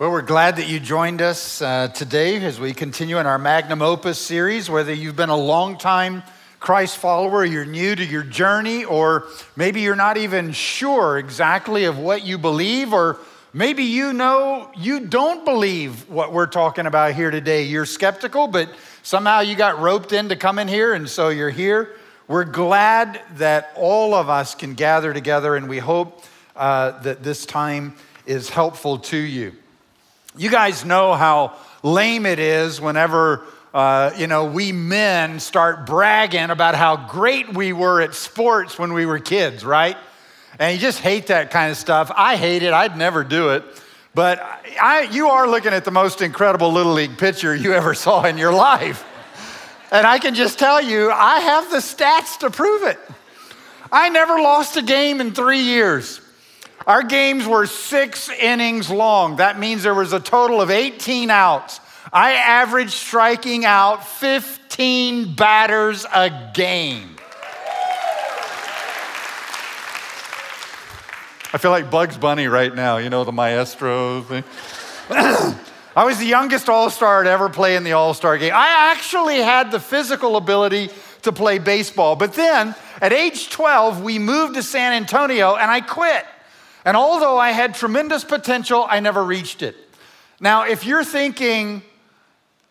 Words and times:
Well, 0.00 0.12
we're 0.12 0.22
glad 0.22 0.54
that 0.58 0.68
you 0.68 0.78
joined 0.78 1.20
us 1.20 1.60
uh, 1.60 1.88
today 1.88 2.36
as 2.44 2.60
we 2.60 2.72
continue 2.72 3.18
in 3.18 3.26
our 3.26 3.36
Magnum 3.36 3.82
Opus 3.82 4.16
series. 4.16 4.70
Whether 4.70 4.94
you've 4.94 5.16
been 5.16 5.28
a 5.28 5.36
long 5.36 5.76
time 5.76 6.22
Christ 6.60 6.98
follower, 6.98 7.44
you're 7.44 7.64
new 7.64 7.96
to 7.96 8.04
your 8.04 8.22
journey, 8.22 8.84
or 8.84 9.24
maybe 9.56 9.80
you're 9.80 9.96
not 9.96 10.16
even 10.16 10.52
sure 10.52 11.18
exactly 11.18 11.86
of 11.86 11.98
what 11.98 12.24
you 12.24 12.38
believe, 12.38 12.92
or 12.92 13.18
maybe 13.52 13.82
you 13.82 14.12
know 14.12 14.70
you 14.76 15.00
don't 15.00 15.44
believe 15.44 16.08
what 16.08 16.32
we're 16.32 16.46
talking 16.46 16.86
about 16.86 17.14
here 17.14 17.32
today. 17.32 17.64
You're 17.64 17.84
skeptical, 17.84 18.46
but 18.46 18.72
somehow 19.02 19.40
you 19.40 19.56
got 19.56 19.80
roped 19.80 20.12
in 20.12 20.28
to 20.28 20.36
come 20.36 20.60
in 20.60 20.68
here, 20.68 20.94
and 20.94 21.08
so 21.08 21.30
you're 21.30 21.50
here. 21.50 21.96
We're 22.28 22.44
glad 22.44 23.20
that 23.32 23.72
all 23.74 24.14
of 24.14 24.28
us 24.28 24.54
can 24.54 24.74
gather 24.74 25.12
together, 25.12 25.56
and 25.56 25.68
we 25.68 25.80
hope 25.80 26.22
uh, 26.54 27.00
that 27.00 27.24
this 27.24 27.44
time 27.44 27.96
is 28.26 28.48
helpful 28.48 28.98
to 28.98 29.16
you. 29.16 29.56
You 30.38 30.50
guys 30.50 30.84
know 30.84 31.14
how 31.14 31.56
lame 31.82 32.24
it 32.24 32.38
is 32.38 32.80
whenever, 32.80 33.42
uh, 33.74 34.12
you 34.16 34.28
know, 34.28 34.44
we 34.44 34.70
men 34.70 35.40
start 35.40 35.84
bragging 35.84 36.50
about 36.50 36.76
how 36.76 37.08
great 37.08 37.52
we 37.52 37.72
were 37.72 38.00
at 38.00 38.14
sports 38.14 38.78
when 38.78 38.92
we 38.92 39.04
were 39.04 39.18
kids, 39.18 39.64
right? 39.64 39.96
And 40.60 40.72
you 40.72 40.80
just 40.80 41.00
hate 41.00 41.26
that 41.26 41.50
kind 41.50 41.72
of 41.72 41.76
stuff. 41.76 42.12
I 42.14 42.36
hate 42.36 42.62
it. 42.62 42.72
I'd 42.72 42.96
never 42.96 43.24
do 43.24 43.48
it. 43.50 43.64
But 44.14 44.40
I, 44.80 45.08
you 45.10 45.26
are 45.26 45.48
looking 45.48 45.72
at 45.72 45.84
the 45.84 45.90
most 45.90 46.22
incredible 46.22 46.72
Little 46.72 46.92
League 46.92 47.18
pitcher 47.18 47.52
you 47.52 47.72
ever 47.72 47.92
saw 47.94 48.22
in 48.24 48.38
your 48.38 48.52
life. 48.52 49.04
And 49.90 50.06
I 50.06 50.20
can 50.20 50.36
just 50.36 50.56
tell 50.56 50.80
you, 50.80 51.10
I 51.10 51.40
have 51.40 51.68
the 51.68 51.78
stats 51.78 52.38
to 52.38 52.50
prove 52.50 52.84
it. 52.84 53.00
I 53.90 54.08
never 54.08 54.40
lost 54.40 54.76
a 54.76 54.82
game 54.82 55.20
in 55.20 55.32
three 55.32 55.62
years. 55.62 56.20
Our 56.86 57.02
games 57.02 57.46
were 57.46 57.66
six 57.66 58.28
innings 58.30 58.88
long. 58.90 59.36
That 59.36 59.58
means 59.58 59.82
there 59.82 59.94
was 59.94 60.12
a 60.12 60.20
total 60.20 60.60
of 60.60 60.70
18 60.70 61.30
outs. 61.30 61.80
I 62.12 62.32
averaged 62.34 62.92
striking 62.92 63.64
out 63.64 64.06
15 64.06 65.34
batters 65.34 66.06
a 66.14 66.50
game. 66.54 67.16
I 71.50 71.56
feel 71.56 71.70
like 71.70 71.90
Bugs 71.90 72.16
Bunny 72.16 72.46
right 72.46 72.74
now, 72.74 72.98
you 72.98 73.10
know, 73.10 73.24
the 73.24 73.32
maestro 73.32 74.22
thing. 74.22 74.44
I 75.10 76.04
was 76.04 76.18
the 76.18 76.26
youngest 76.26 76.68
All 76.68 76.90
Star 76.90 77.22
to 77.24 77.30
ever 77.30 77.48
play 77.48 77.74
in 77.74 77.84
the 77.84 77.92
All 77.92 78.14
Star 78.14 78.38
game. 78.38 78.52
I 78.54 78.92
actually 78.92 79.38
had 79.38 79.70
the 79.70 79.80
physical 79.80 80.36
ability 80.36 80.90
to 81.22 81.32
play 81.32 81.58
baseball. 81.58 82.16
But 82.16 82.34
then 82.34 82.74
at 83.00 83.12
age 83.12 83.50
12, 83.50 84.02
we 84.02 84.18
moved 84.18 84.54
to 84.54 84.62
San 84.62 84.92
Antonio 84.92 85.56
and 85.56 85.70
I 85.70 85.80
quit. 85.80 86.24
And 86.88 86.96
although 86.96 87.36
I 87.36 87.50
had 87.50 87.74
tremendous 87.74 88.24
potential, 88.24 88.86
I 88.88 89.00
never 89.00 89.22
reached 89.22 89.60
it. 89.60 89.76
Now, 90.40 90.62
if 90.64 90.86
you're 90.86 91.04
thinking, 91.04 91.82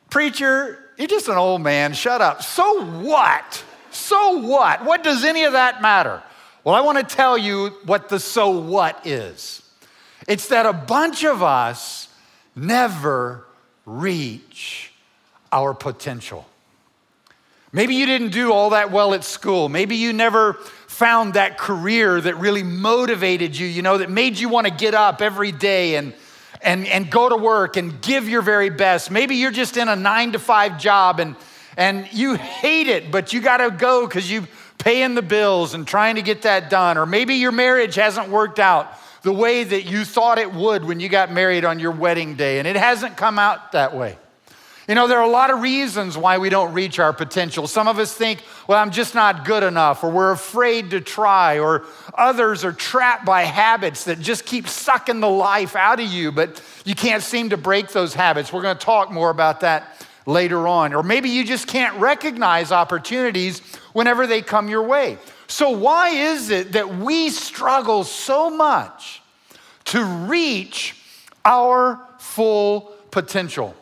preacher, 0.09 0.79
you're 0.97 1.07
just 1.07 1.27
an 1.27 1.37
old 1.37 1.61
man, 1.61 1.93
shut 1.93 2.19
up. 2.19 2.41
So 2.41 2.83
what? 2.83 3.63
So 3.91 4.39
what? 4.39 4.83
What 4.83 5.03
does 5.03 5.23
any 5.23 5.43
of 5.43 5.53
that 5.53 5.83
matter? 5.83 6.23
Well, 6.63 6.73
I 6.73 6.81
want 6.81 6.97
to 6.97 7.15
tell 7.15 7.37
you 7.37 7.67
what 7.85 8.09
the 8.09 8.19
so 8.19 8.49
what 8.49 9.05
is. 9.05 9.61
It's 10.27 10.47
that 10.47 10.65
a 10.65 10.73
bunch 10.73 11.23
of 11.23 11.43
us 11.43 12.09
never 12.55 13.45
reach 13.85 14.93
our 15.51 15.75
potential. 15.75 16.47
Maybe 17.71 17.93
you 17.93 18.07
didn't 18.07 18.29
do 18.29 18.51
all 18.51 18.71
that 18.71 18.89
well 18.91 19.13
at 19.13 19.23
school. 19.23 19.69
Maybe 19.69 19.95
you 19.95 20.11
never 20.11 20.57
found 20.97 21.35
that 21.35 21.59
career 21.59 22.19
that 22.19 22.35
really 22.37 22.63
motivated 22.63 23.55
you, 23.55 23.67
you 23.67 23.83
know, 23.83 23.99
that 23.99 24.09
made 24.09 24.39
you 24.39 24.49
want 24.49 24.65
to 24.65 24.73
get 24.73 24.95
up 24.95 25.21
every 25.21 25.51
day 25.51 25.95
and, 25.95 26.11
and, 26.59 26.87
and 26.87 27.11
go 27.11 27.29
to 27.29 27.37
work 27.37 27.77
and 27.77 28.01
give 28.01 28.27
your 28.27 28.41
very 28.41 28.71
best. 28.71 29.11
Maybe 29.11 29.35
you're 29.35 29.51
just 29.51 29.77
in 29.77 29.89
a 29.89 29.95
nine 29.95 30.31
to 30.31 30.39
five 30.39 30.79
job 30.79 31.19
and, 31.19 31.35
and 31.77 32.11
you 32.11 32.33
hate 32.33 32.87
it, 32.87 33.11
but 33.11 33.31
you 33.31 33.41
got 33.41 33.57
to 33.57 33.69
go 33.69 34.07
because 34.07 34.31
you're 34.31 34.47
paying 34.79 35.13
the 35.13 35.21
bills 35.21 35.75
and 35.75 35.87
trying 35.87 36.15
to 36.15 36.23
get 36.23 36.41
that 36.41 36.71
done. 36.71 36.97
Or 36.97 37.05
maybe 37.05 37.35
your 37.35 37.51
marriage 37.51 37.93
hasn't 37.93 38.29
worked 38.29 38.57
out 38.57 38.91
the 39.21 39.31
way 39.31 39.63
that 39.63 39.83
you 39.83 40.03
thought 40.03 40.39
it 40.39 40.51
would 40.51 40.83
when 40.83 40.99
you 40.99 41.09
got 41.09 41.31
married 41.31 41.63
on 41.63 41.77
your 41.77 41.91
wedding 41.91 42.33
day, 42.33 42.57
and 42.57 42.67
it 42.67 42.75
hasn't 42.75 43.17
come 43.17 43.37
out 43.37 43.73
that 43.73 43.95
way. 43.95 44.17
You 44.87 44.95
know, 44.95 45.07
there 45.07 45.17
are 45.17 45.27
a 45.27 45.29
lot 45.29 45.51
of 45.51 45.61
reasons 45.61 46.17
why 46.17 46.37
we 46.37 46.47
don't 46.47 46.71
reach 46.71 46.97
our 46.97 47.11
potential. 47.11 47.67
Some 47.67 47.89
of 47.89 47.99
us 47.99 48.13
think, 48.13 48.41
well, 48.67 48.79
I'm 48.79 48.91
just 48.91 49.13
not 49.13 49.43
good 49.43 49.63
enough, 49.63 50.01
or 50.01 50.09
we're 50.09 50.31
afraid 50.31 50.91
to 50.91 51.01
try, 51.01 51.59
or 51.59 51.85
others 52.13 52.63
are 52.63 52.71
trapped 52.71 53.25
by 53.25 53.43
habits 53.43 54.05
that 54.05 54.21
just 54.21 54.45
keep 54.45 54.65
sucking 54.65 55.19
the 55.19 55.29
life 55.29 55.75
out 55.75 55.99
of 55.99 56.07
you, 56.07 56.31
but 56.31 56.63
you 56.85 56.95
can't 56.95 57.21
seem 57.21 57.49
to 57.49 57.57
break 57.57 57.89
those 57.89 58.13
habits. 58.13 58.53
We're 58.53 58.61
going 58.61 58.77
to 58.77 58.85
talk 58.85 59.11
more 59.11 59.29
about 59.29 59.59
that 59.59 60.07
later 60.25 60.69
on. 60.69 60.93
Or 60.93 61.03
maybe 61.03 61.29
you 61.29 61.43
just 61.43 61.67
can't 61.67 61.97
recognize 61.99 62.71
opportunities 62.71 63.59
whenever 63.91 64.25
they 64.25 64.41
come 64.41 64.69
your 64.69 64.83
way. 64.83 65.17
So, 65.47 65.71
why 65.71 66.09
is 66.09 66.49
it 66.49 66.73
that 66.73 66.97
we 66.97 67.29
struggle 67.29 68.05
so 68.05 68.49
much 68.49 69.21
to 69.85 70.01
reach 70.03 70.95
our 71.43 71.99
full 72.19 72.93
potential? 73.11 73.75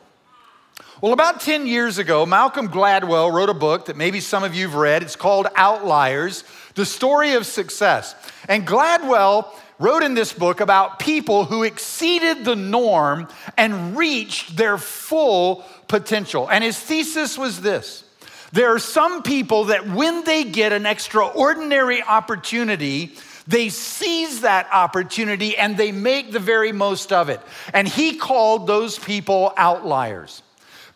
Well, 1.06 1.14
about 1.14 1.40
10 1.40 1.68
years 1.68 2.00
ago, 2.00 2.26
Malcolm 2.26 2.68
Gladwell 2.68 3.32
wrote 3.32 3.50
a 3.50 3.54
book 3.54 3.86
that 3.86 3.96
maybe 3.96 4.20
some 4.20 4.44
of 4.44 4.56
you 4.56 4.66
have 4.66 4.74
read. 4.74 5.04
It's 5.04 5.16
called 5.16 5.46
Outliers 5.56 6.44
The 6.74 6.84
Story 6.84 7.34
of 7.34 7.46
Success. 7.46 8.16
And 8.50 8.66
Gladwell 8.66 9.54
wrote 9.78 10.02
in 10.02 10.16
this 10.16 10.34
book 10.34 10.62
about 10.62 10.98
people 10.98 11.46
who 11.46 11.62
exceeded 11.62 12.44
the 12.44 12.56
norm 12.56 13.28
and 13.56 13.96
reached 13.96 14.58
their 14.58 14.80
full 14.80 15.64
potential. 15.88 16.50
And 16.50 16.64
his 16.64 16.80
thesis 16.80 17.38
was 17.38 17.62
this 17.62 18.04
there 18.52 18.74
are 18.74 18.80
some 18.80 19.22
people 19.22 19.66
that 19.66 19.88
when 19.88 20.24
they 20.24 20.44
get 20.44 20.72
an 20.72 20.88
extraordinary 20.88 22.02
opportunity, 22.02 23.14
they 23.46 23.70
seize 23.70 24.42
that 24.42 24.68
opportunity 24.74 25.56
and 25.56 25.78
they 25.78 25.92
make 25.92 26.32
the 26.32 26.40
very 26.40 26.72
most 26.72 27.14
of 27.14 27.30
it. 27.30 27.42
And 27.76 27.88
he 27.88 28.18
called 28.18 28.66
those 28.66 28.98
people 28.98 29.54
outliers. 29.56 30.42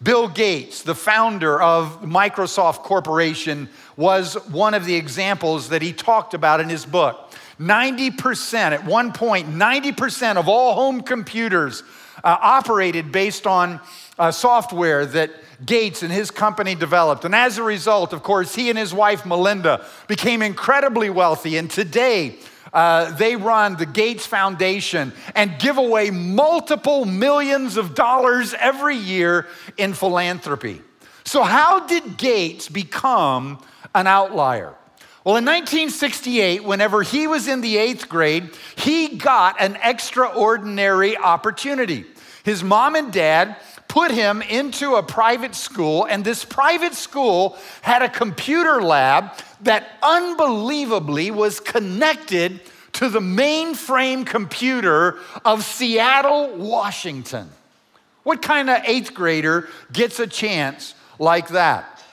Bill 0.02 0.30
Gates, 0.30 0.84
the 0.84 0.96
founder 0.96 1.62
of 1.62 2.04
Microsoft 2.04 2.84
Corporation, 2.84 3.68
was 3.98 4.36
one 4.48 4.74
of 4.74 4.86
the 4.86 4.96
examples 4.96 5.70
that 5.70 5.82
he 5.82 5.92
talked 5.92 6.34
about 6.34 6.62
in 6.62 6.70
his 6.70 6.86
book. 6.86 7.34
90%, 7.60 8.54
at 8.54 8.86
one 8.86 9.12
point, 9.12 9.50
90% 9.50 10.38
of 10.38 10.48
all 10.48 10.74
home 10.74 11.02
computers 11.02 11.84
uh, 12.24 12.38
operated 12.42 13.12
based 13.12 13.46
on 13.46 13.82
uh, 14.18 14.32
software 14.32 15.06
that 15.06 15.32
Gates 15.66 16.02
and 16.02 16.14
his 16.14 16.32
company 16.32 16.76
developed. 16.76 17.26
And 17.26 17.36
as 17.36 17.58
a 17.58 17.64
result, 17.64 18.14
of 18.14 18.24
course, 18.24 18.56
he 18.56 18.70
and 18.70 18.80
his 18.80 18.94
wife 18.94 19.26
Melinda 19.26 19.86
became 20.08 20.42
incredibly 20.42 21.10
wealthy. 21.10 21.58
And 21.58 21.70
today, 21.70 22.38
uh, 22.74 23.12
they 23.16 23.36
run 23.36 23.76
the 23.78 23.86
Gates 23.86 24.26
Foundation 24.26 25.14
and 25.36 25.60
give 25.60 25.78
away 25.78 26.10
multiple 26.12 27.06
millions 27.06 27.78
of 27.78 27.96
dollars 27.96 28.54
every 28.60 28.96
year 28.96 29.48
in 29.78 29.94
philanthropy. 29.94 30.82
So, 31.24 31.44
how 31.44 31.86
did 31.88 32.18
Gates 32.18 32.70
become 32.70 33.64
an 33.94 34.08
outlier? 34.08 34.76
Well, 35.24 35.36
in 35.36 35.46
1968, 35.46 36.64
whenever 36.64 37.04
he 37.04 37.28
was 37.28 37.48
in 37.48 37.62
the 37.62 37.78
eighth 37.78 38.08
grade, 38.08 38.52
he 38.78 39.18
got 39.18 39.60
an 39.60 39.78
extraordinary 39.84 41.18
opportunity. 41.18 42.06
His 42.44 42.64
mom 42.64 42.96
and 42.96 43.12
dad 43.12 43.58
put 43.90 44.12
him 44.12 44.42
into 44.42 44.96
a 44.96 45.04
private 45.04 45.56
school, 45.56 46.06
and 46.06 46.24
this 46.24 46.46
private 46.46 46.94
school 46.94 47.58
had 47.82 48.02
a 48.02 48.10
computer 48.10 48.82
lab 48.82 49.34
that 49.62 49.98
unbelievably 50.02 51.32
was 51.32 51.60
connected 51.60 52.62
to 52.94 53.10
the 53.10 53.20
mainframe 53.20 54.26
computer 54.26 55.18
of 55.46 55.64
Seattle, 55.64 56.56
Washington. 56.56 57.50
What 58.24 58.42
kind 58.42 58.70
of 58.70 58.82
eighth 58.86 59.14
grader 59.14 59.70
gets 59.92 60.20
a 60.20 60.28
chance 60.28 60.94
like 61.18 61.50
that? 61.50 62.04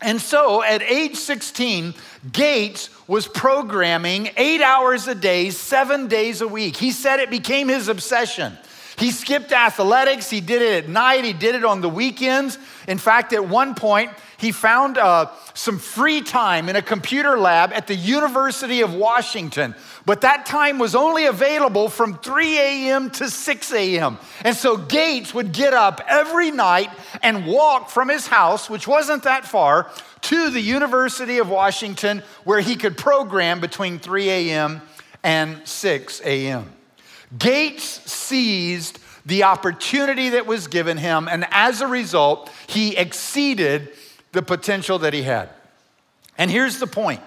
And 0.00 0.20
so 0.20 0.62
at 0.62 0.82
age 0.82 1.16
16, 1.16 1.94
Gates 2.30 2.90
was 3.08 3.26
programming 3.26 4.30
eight 4.36 4.60
hours 4.60 5.08
a 5.08 5.14
day, 5.14 5.50
seven 5.50 6.06
days 6.06 6.40
a 6.40 6.46
week. 6.46 6.76
He 6.76 6.92
said 6.92 7.18
it 7.18 7.30
became 7.30 7.68
his 7.68 7.88
obsession. 7.88 8.56
He 8.98 9.12
skipped 9.12 9.52
athletics. 9.52 10.28
He 10.28 10.40
did 10.40 10.60
it 10.60 10.84
at 10.84 10.90
night. 10.90 11.24
He 11.24 11.32
did 11.32 11.54
it 11.54 11.64
on 11.64 11.80
the 11.80 11.88
weekends. 11.88 12.58
In 12.88 12.98
fact, 12.98 13.32
at 13.32 13.46
one 13.46 13.74
point, 13.74 14.10
he 14.38 14.50
found 14.50 14.98
uh, 14.98 15.30
some 15.54 15.78
free 15.78 16.20
time 16.20 16.68
in 16.68 16.76
a 16.76 16.82
computer 16.82 17.38
lab 17.38 17.72
at 17.72 17.86
the 17.86 17.94
University 17.94 18.80
of 18.80 18.94
Washington. 18.94 19.74
But 20.04 20.22
that 20.22 20.46
time 20.46 20.78
was 20.78 20.94
only 20.94 21.26
available 21.26 21.88
from 21.88 22.18
3 22.18 22.58
a.m. 22.58 23.10
to 23.10 23.30
6 23.30 23.72
a.m. 23.72 24.18
And 24.44 24.56
so 24.56 24.76
Gates 24.76 25.32
would 25.34 25.52
get 25.52 25.74
up 25.74 26.00
every 26.08 26.50
night 26.50 26.90
and 27.22 27.46
walk 27.46 27.90
from 27.90 28.08
his 28.08 28.26
house, 28.26 28.70
which 28.70 28.88
wasn't 28.88 29.24
that 29.24 29.44
far, 29.44 29.90
to 30.22 30.50
the 30.50 30.60
University 30.60 31.38
of 31.38 31.48
Washington, 31.48 32.22
where 32.44 32.60
he 32.60 32.74
could 32.74 32.96
program 32.96 33.60
between 33.60 33.98
3 33.98 34.28
a.m. 34.30 34.82
and 35.22 35.66
6 35.66 36.20
a.m. 36.24 36.72
Gates 37.36 37.84
seized 38.10 38.98
the 39.26 39.44
opportunity 39.44 40.30
that 40.30 40.46
was 40.46 40.68
given 40.68 40.96
him, 40.96 41.28
and 41.28 41.46
as 41.50 41.80
a 41.80 41.86
result, 41.86 42.50
he 42.66 42.96
exceeded 42.96 43.90
the 44.32 44.42
potential 44.42 44.98
that 45.00 45.12
he 45.12 45.22
had. 45.22 45.50
And 46.38 46.50
here's 46.50 46.78
the 46.78 46.86
point 46.86 47.20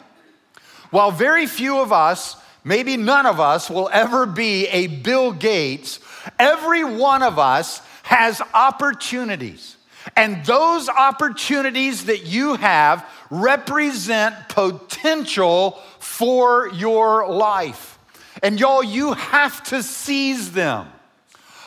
while 0.89 1.11
very 1.11 1.47
few 1.47 1.79
of 1.79 1.91
us, 1.91 2.35
maybe 2.63 2.97
none 2.97 3.25
of 3.25 3.39
us, 3.39 3.69
will 3.69 3.89
ever 3.93 4.25
be 4.25 4.67
a 4.67 4.87
Bill 4.87 5.31
Gates, 5.31 5.99
every 6.37 6.83
one 6.83 7.23
of 7.23 7.39
us 7.39 7.81
has 8.03 8.41
opportunities. 8.53 9.77
And 10.17 10.43
those 10.45 10.89
opportunities 10.89 12.05
that 12.05 12.25
you 12.25 12.55
have 12.55 13.07
represent 13.29 14.49
potential 14.49 15.79
for 15.99 16.69
your 16.69 17.29
life. 17.29 17.99
And 18.41 18.59
y'all, 18.59 18.83
you 18.83 19.13
have 19.13 19.63
to 19.65 19.83
seize 19.83 20.51
them. 20.51 20.87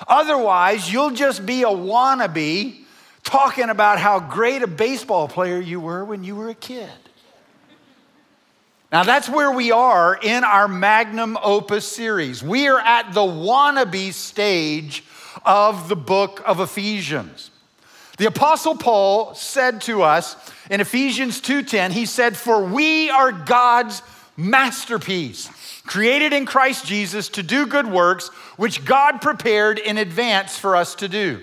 Otherwise, 0.09 0.93
you'll 0.93 1.13
just 1.13 1.47
be 1.47 1.63
a 1.63 1.69
wannabe 1.69 2.85
talking 3.23 3.71
about 3.71 3.99
how 3.99 4.21
great 4.21 4.63
a 4.63 4.67
baseball 4.67 5.29
player 5.29 5.61
you 5.61 5.81
were 5.81 6.05
when 6.05 6.25
you 6.25 6.37
were 6.37 6.49
a 6.49 6.55
kid. 6.55 6.91
Now, 8.93 9.03
that's 9.03 9.29
where 9.29 9.51
we 9.51 9.73
are 9.73 10.17
in 10.21 10.45
our 10.45 10.69
magnum 10.69 11.37
opus 11.43 11.87
series. 11.87 12.43
We 12.43 12.69
are 12.69 12.79
at 12.79 13.13
the 13.13 13.23
wannabe 13.23 14.13
stage 14.13 15.03
of 15.45 15.89
the 15.89 15.97
book 15.97 16.43
of 16.45 16.61
Ephesians. 16.61 17.51
The 18.19 18.27
apostle 18.27 18.77
Paul 18.77 19.35
said 19.35 19.81
to 19.83 20.03
us 20.03 20.37
in 20.71 20.81
Ephesians 20.81 21.41
2:10, 21.41 21.91
he 21.91 22.07
said, 22.07 22.37
"For 22.37 22.63
we 22.63 23.11
are 23.11 23.33
God's 23.33 24.03
masterpiece, 24.37 25.49
created 25.87 26.33
in 26.33 26.47
Christ 26.47 26.87
Jesus 26.87 27.29
to 27.31 27.43
do 27.43 27.67
good 27.67 27.87
works 27.87 28.29
which 28.57 28.85
God 28.85 29.21
prepared 29.21 29.79
in 29.79 29.99
advance 29.99 30.57
for 30.57 30.77
us 30.77 30.95
to 30.97 31.09
do." 31.09 31.41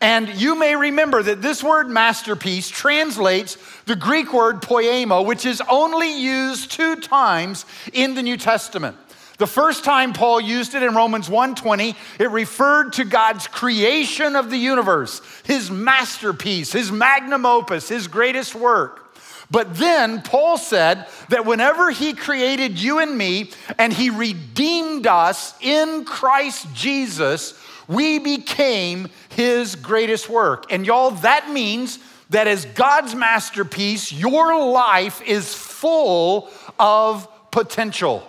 And 0.00 0.28
you 0.28 0.56
may 0.56 0.74
remember 0.74 1.22
that 1.22 1.42
this 1.42 1.62
word 1.62 1.88
masterpiece 1.88 2.68
translates 2.68 3.56
the 3.86 3.94
Greek 3.94 4.32
word 4.32 4.60
poiema, 4.60 5.24
which 5.24 5.46
is 5.46 5.62
only 5.68 6.12
used 6.12 6.72
two 6.72 6.96
times 6.96 7.64
in 7.92 8.14
the 8.14 8.22
New 8.22 8.36
Testament. 8.36 8.96
The 9.38 9.46
first 9.46 9.84
time 9.84 10.12
Paul 10.12 10.40
used 10.40 10.74
it 10.74 10.82
in 10.82 10.94
Romans 10.94 11.28
1:20, 11.28 11.94
it 12.18 12.30
referred 12.30 12.94
to 12.94 13.04
God's 13.04 13.46
creation 13.46 14.34
of 14.34 14.50
the 14.50 14.56
universe, 14.56 15.20
his 15.44 15.70
masterpiece, 15.70 16.72
his 16.72 16.90
magnum 16.90 17.44
opus, 17.44 17.88
his 17.88 18.08
greatest 18.08 18.54
work. 18.54 19.05
But 19.50 19.76
then 19.76 20.22
Paul 20.22 20.58
said 20.58 21.06
that 21.28 21.46
whenever 21.46 21.90
he 21.90 22.12
created 22.14 22.80
you 22.80 22.98
and 22.98 23.16
me 23.16 23.52
and 23.78 23.92
he 23.92 24.10
redeemed 24.10 25.06
us 25.06 25.54
in 25.60 26.04
Christ 26.04 26.66
Jesus, 26.74 27.60
we 27.88 28.18
became 28.18 29.08
his 29.28 29.76
greatest 29.76 30.28
work. 30.28 30.72
And 30.72 30.84
y'all, 30.84 31.12
that 31.12 31.50
means 31.50 31.98
that 32.30 32.48
as 32.48 32.64
God's 32.64 33.14
masterpiece, 33.14 34.12
your 34.12 34.70
life 34.70 35.22
is 35.22 35.54
full 35.54 36.50
of 36.78 37.28
potential. 37.52 38.26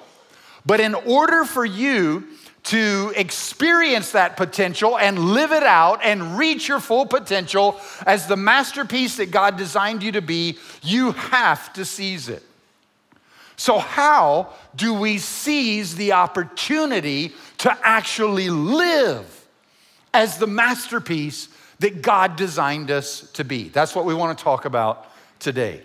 But 0.66 0.80
in 0.80 0.94
order 0.94 1.46
for 1.46 1.66
you 1.66 2.28
to 2.68 3.14
experience 3.16 4.12
that 4.12 4.38
potential 4.38 4.98
and 4.98 5.20
live 5.20 5.52
it 5.52 5.64
out 5.64 6.00
and 6.04 6.38
reach 6.38 6.68
your 6.68 6.80
full 6.80 7.06
potential 7.06 7.80
as 8.06 8.28
the 8.28 8.38
masterpiece 8.38 9.18
that 9.18 9.32
God 9.32 9.58
designed 9.58 10.04
you 10.04 10.14
to 10.14 10.22
be, 10.22 10.58
you 10.82 11.12
have 11.12 11.74
to 11.74 11.86
seize 11.86 12.30
it. 12.30 12.44
So, 13.56 13.80
how 13.80 14.54
do 14.76 14.94
we 14.94 15.18
seize 15.18 15.96
the 15.96 16.14
opportunity 16.14 17.34
to 17.60 17.78
actually 17.82 18.50
live 18.50 19.48
as 20.14 20.38
the 20.38 20.48
masterpiece 20.48 21.50
that 21.80 22.02
God 22.02 22.36
designed 22.36 22.92
us 22.92 23.30
to 23.34 23.44
be. 23.44 23.70
That's 23.70 23.96
what 23.96 24.06
we 24.06 24.14
want 24.14 24.38
to 24.38 24.44
talk 24.44 24.66
about 24.66 25.12
today. 25.40 25.82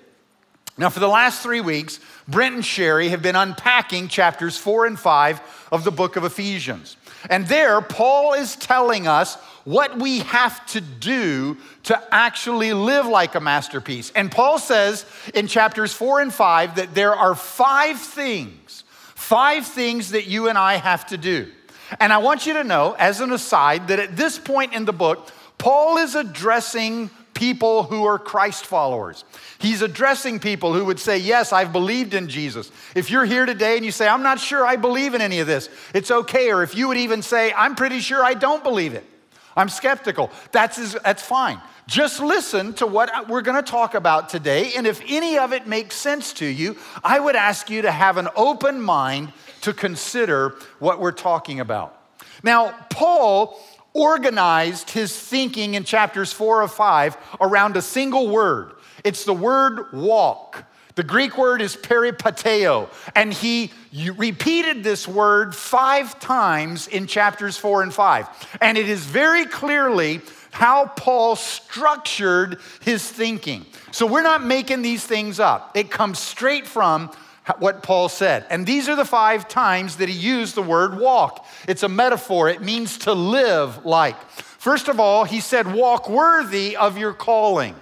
Now, 0.78 0.88
for 0.88 1.00
the 1.00 1.08
last 1.08 1.42
three 1.42 1.60
weeks, 1.60 2.00
Brent 2.26 2.54
and 2.54 2.64
Sherry 2.64 3.10
have 3.10 3.20
been 3.20 3.36
unpacking 3.36 4.08
chapters 4.08 4.56
four 4.56 4.86
and 4.86 4.98
five 4.98 5.40
of 5.70 5.84
the 5.84 5.90
book 5.90 6.16
of 6.16 6.24
Ephesians. 6.24 6.96
And 7.28 7.46
there, 7.46 7.80
Paul 7.82 8.32
is 8.32 8.56
telling 8.56 9.06
us 9.06 9.36
what 9.64 9.98
we 9.98 10.20
have 10.20 10.64
to 10.66 10.80
do 10.80 11.56
to 11.84 12.02
actually 12.10 12.72
live 12.72 13.06
like 13.06 13.34
a 13.34 13.40
masterpiece. 13.40 14.10
And 14.14 14.30
Paul 14.30 14.58
says 14.58 15.04
in 15.34 15.46
chapters 15.46 15.92
four 15.92 16.20
and 16.20 16.32
five 16.32 16.76
that 16.76 16.94
there 16.94 17.14
are 17.14 17.34
five 17.34 17.98
things, 17.98 18.82
five 19.14 19.66
things 19.66 20.12
that 20.12 20.26
you 20.26 20.48
and 20.48 20.56
I 20.56 20.76
have 20.76 21.06
to 21.06 21.18
do. 21.18 21.48
And 22.00 22.12
I 22.12 22.18
want 22.18 22.46
you 22.46 22.54
to 22.54 22.64
know, 22.64 22.96
as 22.98 23.20
an 23.20 23.30
aside, 23.30 23.88
that 23.88 23.98
at 23.98 24.16
this 24.16 24.38
point 24.38 24.72
in 24.72 24.86
the 24.86 24.92
book, 24.92 25.30
Paul 25.58 25.98
is 25.98 26.14
addressing 26.14 27.10
people 27.42 27.82
who 27.82 28.04
are 28.04 28.20
Christ 28.20 28.66
followers. 28.66 29.24
He's 29.58 29.82
addressing 29.82 30.38
people 30.38 30.72
who 30.72 30.84
would 30.84 31.00
say, 31.00 31.18
Yes, 31.18 31.52
I've 31.52 31.72
believed 31.72 32.14
in 32.14 32.28
Jesus. 32.28 32.70
If 32.94 33.10
you're 33.10 33.24
here 33.24 33.46
today 33.46 33.74
and 33.74 33.84
you 33.84 33.90
say, 33.90 34.06
I'm 34.06 34.22
not 34.22 34.38
sure 34.38 34.64
I 34.64 34.76
believe 34.76 35.12
in 35.12 35.20
any 35.20 35.40
of 35.40 35.48
this, 35.48 35.68
it's 35.92 36.12
okay. 36.12 36.52
Or 36.52 36.62
if 36.62 36.76
you 36.76 36.86
would 36.86 36.98
even 36.98 37.20
say, 37.20 37.52
I'm 37.52 37.74
pretty 37.74 37.98
sure 37.98 38.24
I 38.24 38.34
don't 38.34 38.62
believe 38.62 38.94
it, 38.94 39.04
I'm 39.56 39.68
skeptical, 39.68 40.30
that's, 40.52 40.94
that's 41.00 41.20
fine. 41.24 41.60
Just 41.88 42.20
listen 42.20 42.74
to 42.74 42.86
what 42.86 43.28
we're 43.28 43.42
going 43.42 43.60
to 43.60 43.68
talk 43.68 43.96
about 43.96 44.28
today. 44.28 44.74
And 44.76 44.86
if 44.86 45.02
any 45.08 45.36
of 45.36 45.52
it 45.52 45.66
makes 45.66 45.96
sense 45.96 46.32
to 46.34 46.46
you, 46.46 46.76
I 47.02 47.18
would 47.18 47.34
ask 47.34 47.68
you 47.68 47.82
to 47.82 47.90
have 47.90 48.18
an 48.18 48.28
open 48.36 48.80
mind 48.80 49.32
to 49.62 49.72
consider 49.72 50.54
what 50.78 51.00
we're 51.00 51.10
talking 51.10 51.58
about. 51.58 51.98
Now, 52.44 52.72
Paul 52.88 53.60
organized 53.94 54.90
his 54.90 55.16
thinking 55.18 55.74
in 55.74 55.84
chapters 55.84 56.32
four 56.32 56.62
or 56.62 56.68
five 56.68 57.16
around 57.40 57.76
a 57.76 57.82
single 57.82 58.28
word. 58.28 58.72
It's 59.04 59.24
the 59.24 59.34
word 59.34 59.92
walk. 59.92 60.64
The 60.94 61.02
Greek 61.02 61.38
word 61.38 61.62
is 61.62 61.74
peripateo, 61.74 62.88
and 63.16 63.32
he 63.32 63.72
repeated 64.14 64.84
this 64.84 65.08
word 65.08 65.54
five 65.56 66.20
times 66.20 66.86
in 66.86 67.06
chapters 67.06 67.56
four 67.56 67.82
and 67.82 67.92
five. 67.92 68.28
And 68.60 68.76
it 68.76 68.90
is 68.90 69.00
very 69.00 69.46
clearly 69.46 70.20
how 70.50 70.86
Paul 70.86 71.36
structured 71.36 72.58
his 72.82 73.10
thinking. 73.10 73.64
So 73.90 74.06
we're 74.06 74.22
not 74.22 74.44
making 74.44 74.82
these 74.82 75.04
things 75.04 75.40
up, 75.40 75.76
it 75.76 75.90
comes 75.90 76.18
straight 76.18 76.66
from 76.66 77.10
what 77.58 77.82
Paul 77.82 78.08
said. 78.08 78.46
And 78.50 78.66
these 78.66 78.88
are 78.88 78.96
the 78.96 79.04
five 79.04 79.48
times 79.48 79.96
that 79.96 80.08
he 80.08 80.14
used 80.14 80.54
the 80.54 80.62
word 80.62 80.98
walk. 80.98 81.44
It's 81.66 81.82
a 81.82 81.88
metaphor, 81.88 82.48
it 82.48 82.62
means 82.62 82.98
to 82.98 83.12
live 83.12 83.84
like. 83.84 84.20
First 84.30 84.88
of 84.88 85.00
all, 85.00 85.24
he 85.24 85.40
said, 85.40 85.72
walk 85.72 86.08
worthy 86.08 86.76
of 86.76 86.96
your 86.96 87.12
calling. 87.12 87.74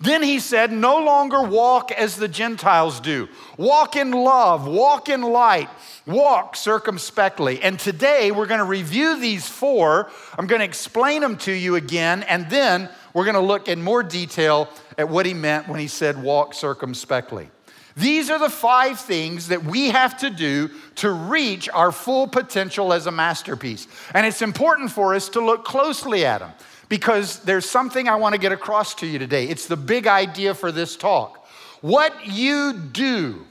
Then 0.00 0.22
he 0.22 0.40
said, 0.40 0.72
no 0.72 0.98
longer 0.98 1.42
walk 1.42 1.90
as 1.90 2.16
the 2.16 2.28
Gentiles 2.28 3.00
do. 3.00 3.28
Walk 3.56 3.96
in 3.96 4.10
love, 4.10 4.66
walk 4.66 5.08
in 5.08 5.22
light, 5.22 5.70
walk 6.04 6.54
circumspectly. 6.54 7.62
And 7.62 7.78
today 7.78 8.30
we're 8.30 8.46
going 8.46 8.58
to 8.58 8.66
review 8.66 9.18
these 9.18 9.48
four. 9.48 10.10
I'm 10.36 10.46
going 10.46 10.58
to 10.58 10.66
explain 10.66 11.22
them 11.22 11.38
to 11.38 11.52
you 11.52 11.76
again, 11.76 12.24
and 12.24 12.50
then 12.50 12.90
we're 13.14 13.24
going 13.24 13.34
to 13.34 13.40
look 13.40 13.68
in 13.68 13.82
more 13.82 14.02
detail 14.02 14.68
at 14.98 15.08
what 15.08 15.24
he 15.24 15.32
meant 15.32 15.68
when 15.68 15.80
he 15.80 15.88
said 15.88 16.22
walk 16.22 16.52
circumspectly. 16.52 17.48
These 17.96 18.28
are 18.28 18.38
the 18.38 18.50
five 18.50 19.00
things 19.00 19.48
that 19.48 19.64
we 19.64 19.88
have 19.88 20.18
to 20.18 20.28
do 20.28 20.70
to 20.96 21.10
reach 21.10 21.68
our 21.70 21.90
full 21.90 22.26
potential 22.28 22.92
as 22.92 23.06
a 23.06 23.10
masterpiece. 23.10 23.88
And 24.12 24.26
it's 24.26 24.42
important 24.42 24.90
for 24.92 25.14
us 25.14 25.30
to 25.30 25.40
look 25.40 25.64
closely 25.64 26.26
at 26.26 26.40
them 26.40 26.52
because 26.90 27.40
there's 27.40 27.68
something 27.68 28.06
I 28.06 28.16
want 28.16 28.34
to 28.34 28.40
get 28.40 28.52
across 28.52 28.94
to 28.96 29.06
you 29.06 29.18
today. 29.18 29.48
It's 29.48 29.66
the 29.66 29.78
big 29.78 30.06
idea 30.06 30.52
for 30.54 30.70
this 30.70 30.94
talk. 30.94 31.46
What 31.80 32.26
you 32.26 32.74
do 32.74 33.46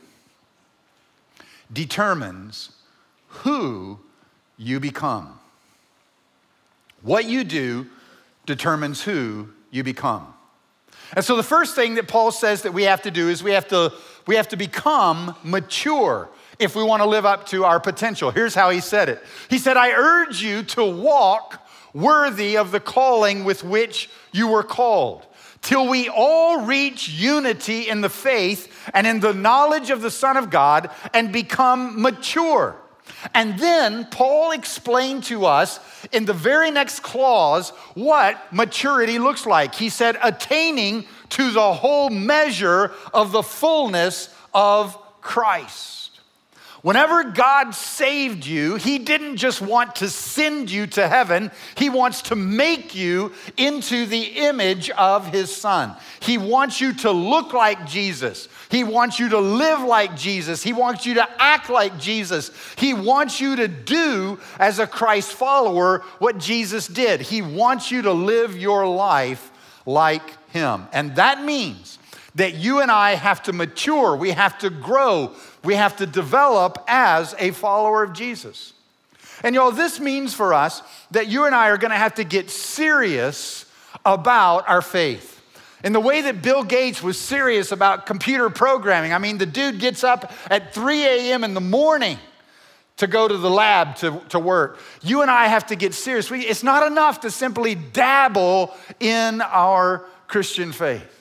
determines 1.74 2.70
who 3.28 4.00
you 4.58 4.80
become. 4.80 5.40
What 7.02 7.25
you 7.25 7.44
do 7.44 7.88
determines 8.46 9.02
who 9.02 9.50
you 9.72 9.84
become. 9.84 10.34
And 11.14 11.24
so 11.24 11.36
the 11.36 11.44
first 11.44 11.75
thing 11.75 11.96
that 11.96 12.08
Paul 12.08 12.32
says 12.32 12.64
that 12.64 12.74
we 12.74 12.84
have 12.84 13.02
to 13.04 13.12
do 13.12 13.30
is 13.30 13.44
we 13.44 13.52
have 13.52 13.68
to 13.70 13.94
we 14.27 14.36
have 14.36 14.48
to 14.50 14.58
become 14.58 15.36
mature 15.44 16.29
if 16.60 16.75
we 16.75 16.84
want 16.84 17.03
to 17.03 17.10
live 17.10 17.25
up 17.25 17.48
to 17.48 17.65
our 17.65 17.79
potential. 17.79 18.32
Here's 18.32 18.55
how 18.55 18.70
he 18.70 18.79
said 18.79 19.10
it 19.10 19.24
He 19.50 19.58
said, 19.58 19.77
I 19.77 19.91
urge 19.91 20.41
you 20.41 20.63
to 20.63 20.86
walk 20.86 21.62
worthy 21.94 22.58
of 22.58 22.72
the 22.72 22.79
calling 22.79 23.46
with 23.46 23.63
which 23.63 24.10
you 24.32 24.48
were 24.50 24.63
called, 24.63 25.25
till 25.62 25.88
we 25.88 26.10
all 26.10 26.65
reach 26.65 27.10
unity 27.10 27.88
in 27.89 28.01
the 28.01 28.10
faith 28.10 28.72
and 28.94 29.08
in 29.08 29.20
the 29.20 29.34
knowledge 29.34 29.89
of 29.89 30.01
the 30.01 30.12
Son 30.12 30.38
of 30.38 30.50
God 30.50 30.89
and 31.13 31.32
become 31.32 32.01
mature. 32.01 32.75
And 33.34 33.58
then 33.58 34.05
Paul 34.05 34.51
explained 34.51 35.24
to 35.25 35.46
us 35.46 35.79
in 36.12 36.25
the 36.25 36.34
very 36.34 36.72
next 36.72 37.01
clause 37.01 37.70
what 37.94 38.51
maturity 38.51 39.20
looks 39.20 39.46
like. 39.46 39.75
He 39.75 39.89
said, 39.89 40.17
attaining 40.22 41.05
to 41.29 41.51
the 41.51 41.74
whole 41.74 42.10
measure 42.10 42.91
of 43.13 43.32
the 43.32 43.44
fullness 43.44 44.34
of 44.53 44.98
Christ. 45.22 46.05
Whenever 46.86 47.24
God 47.24 47.72
saved 47.74 48.46
you, 48.46 48.75
He 48.75 49.00
didn't 49.00 49.38
just 49.38 49.60
want 49.60 49.96
to 49.96 50.08
send 50.08 50.70
you 50.70 50.86
to 50.86 51.08
heaven, 51.08 51.50
He 51.74 51.89
wants 51.89 52.22
to 52.24 52.36
make 52.36 52.94
you 52.94 53.34
into 53.58 54.05
the 54.05 54.22
image 54.22 54.91
of 54.91 55.25
His 55.34 55.50
Son. 55.55 55.96
He 56.20 56.38
wants 56.38 56.79
you 56.79 56.94
to 56.94 57.12
look 57.12 57.53
like 57.53 57.88
Jesus. 57.88 58.50
He 58.70 58.84
wants 58.84 59.17
you 59.20 59.29
to 59.29 59.39
live 59.39 59.82
like 59.82 60.15
Jesus. 60.15 60.62
He 60.62 60.74
wants 60.74 61.08
you 61.08 61.15
to 61.15 61.27
act 61.41 61.72
like 61.72 61.98
Jesus. 61.98 62.51
He 62.75 62.94
wants 62.94 63.41
you 63.41 63.55
to 63.55 63.67
do, 63.67 64.39
as 64.60 64.77
a 64.77 64.86
Christ 64.86 65.34
follower, 65.34 66.03
what 66.20 66.38
Jesus 66.38 66.86
did. 66.86 67.20
He 67.20 67.41
wants 67.41 67.89
you 67.89 68.03
to 68.03 68.13
live 68.13 68.55
your 68.55 68.88
life 68.88 69.51
like 69.88 70.22
Him. 70.56 70.88
And 70.94 71.18
that 71.18 71.44
means 71.44 72.00
that 72.36 72.56
you 72.56 72.80
and 72.80 72.90
I 72.90 73.16
have 73.16 73.44
to 73.44 73.54
mature, 73.54 74.16
we 74.16 74.32
have 74.32 74.58
to 74.60 74.70
grow, 74.70 75.34
we 75.66 75.76
have 75.76 75.98
to 75.98 76.06
develop 76.06 76.82
as 76.88 77.36
a 77.40 77.52
follower 77.52 78.04
of 78.04 78.14
Jesus. 78.14 78.72
And 79.44 79.54
y'all, 79.54 79.72
this 79.72 80.00
means 80.00 80.34
for 80.34 80.54
us 80.54 80.82
that 81.12 81.28
you 81.28 81.44
and 81.46 81.54
I 81.54 81.68
are 81.70 81.78
gonna 81.78 81.98
have 81.98 82.16
to 82.16 82.24
get 82.24 82.50
serious 82.50 83.70
about 84.06 84.68
our 84.70 84.82
faith. 84.82 85.42
In 85.84 85.92
the 85.92 86.00
way 86.00 86.22
that 86.22 86.42
Bill 86.42 86.64
Gates 86.64 87.04
was 87.04 87.20
serious 87.20 87.74
about 87.74 88.06
computer 88.06 88.50
programming, 88.50 89.12
I 89.12 89.18
mean, 89.18 89.38
the 89.38 89.46
dude 89.46 89.80
gets 89.80 90.06
up 90.06 90.32
at 90.50 90.74
3 90.74 91.04
a.m. 91.04 91.44
in 91.44 91.54
the 91.54 91.62
morning 91.62 92.18
to 92.98 93.08
go 93.08 93.28
to 93.28 93.38
the 93.38 93.50
lab 93.50 93.98
to, 93.98 94.22
to 94.30 94.40
work. 94.40 94.80
You 95.02 95.22
and 95.22 95.30
I 95.30 95.48
have 95.48 95.68
to 95.68 95.76
get 95.76 95.94
serious. 95.94 96.32
We, 96.32 96.46
it's 96.46 96.64
not 96.64 96.90
enough 96.90 97.20
to 97.22 97.32
simply 97.32 97.76
dabble 97.76 98.74
in 99.02 99.42
our 99.42 100.06
Christian 100.27 100.72
faith. 100.72 101.12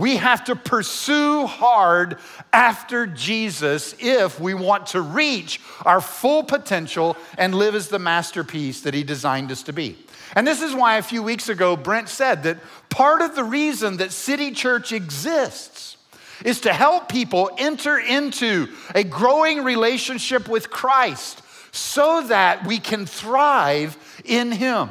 We 0.00 0.16
have 0.16 0.44
to 0.44 0.56
pursue 0.56 1.44
hard 1.44 2.16
after 2.54 3.06
Jesus 3.06 3.94
if 3.98 4.40
we 4.40 4.54
want 4.54 4.86
to 4.88 5.02
reach 5.02 5.60
our 5.84 6.00
full 6.00 6.42
potential 6.42 7.18
and 7.36 7.54
live 7.54 7.74
as 7.74 7.88
the 7.88 7.98
masterpiece 7.98 8.80
that 8.80 8.94
He 8.94 9.02
designed 9.02 9.52
us 9.52 9.62
to 9.64 9.74
be. 9.74 9.98
And 10.34 10.46
this 10.46 10.62
is 10.62 10.74
why 10.74 10.96
a 10.96 11.02
few 11.02 11.22
weeks 11.22 11.50
ago, 11.50 11.76
Brent 11.76 12.08
said 12.08 12.44
that 12.44 12.58
part 12.88 13.20
of 13.20 13.34
the 13.34 13.44
reason 13.44 13.98
that 13.98 14.10
City 14.10 14.52
Church 14.52 14.92
exists 14.92 15.98
is 16.46 16.62
to 16.62 16.72
help 16.72 17.10
people 17.10 17.50
enter 17.58 17.98
into 17.98 18.68
a 18.94 19.04
growing 19.04 19.64
relationship 19.64 20.48
with 20.48 20.70
Christ 20.70 21.42
so 21.72 22.22
that 22.28 22.66
we 22.66 22.78
can 22.78 23.04
thrive 23.04 23.98
in 24.24 24.50
Him. 24.52 24.88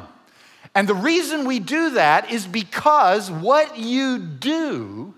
And 0.74 0.88
the 0.88 0.94
reason 0.94 1.46
we 1.46 1.58
do 1.58 1.90
that 1.90 2.30
is 2.30 2.46
because 2.46 3.30
what 3.30 3.78
you 3.78 4.18
do 4.18 5.14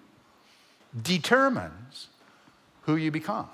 determines 1.03 2.09
who 2.83 2.97
you 2.97 3.11
become. 3.11 3.49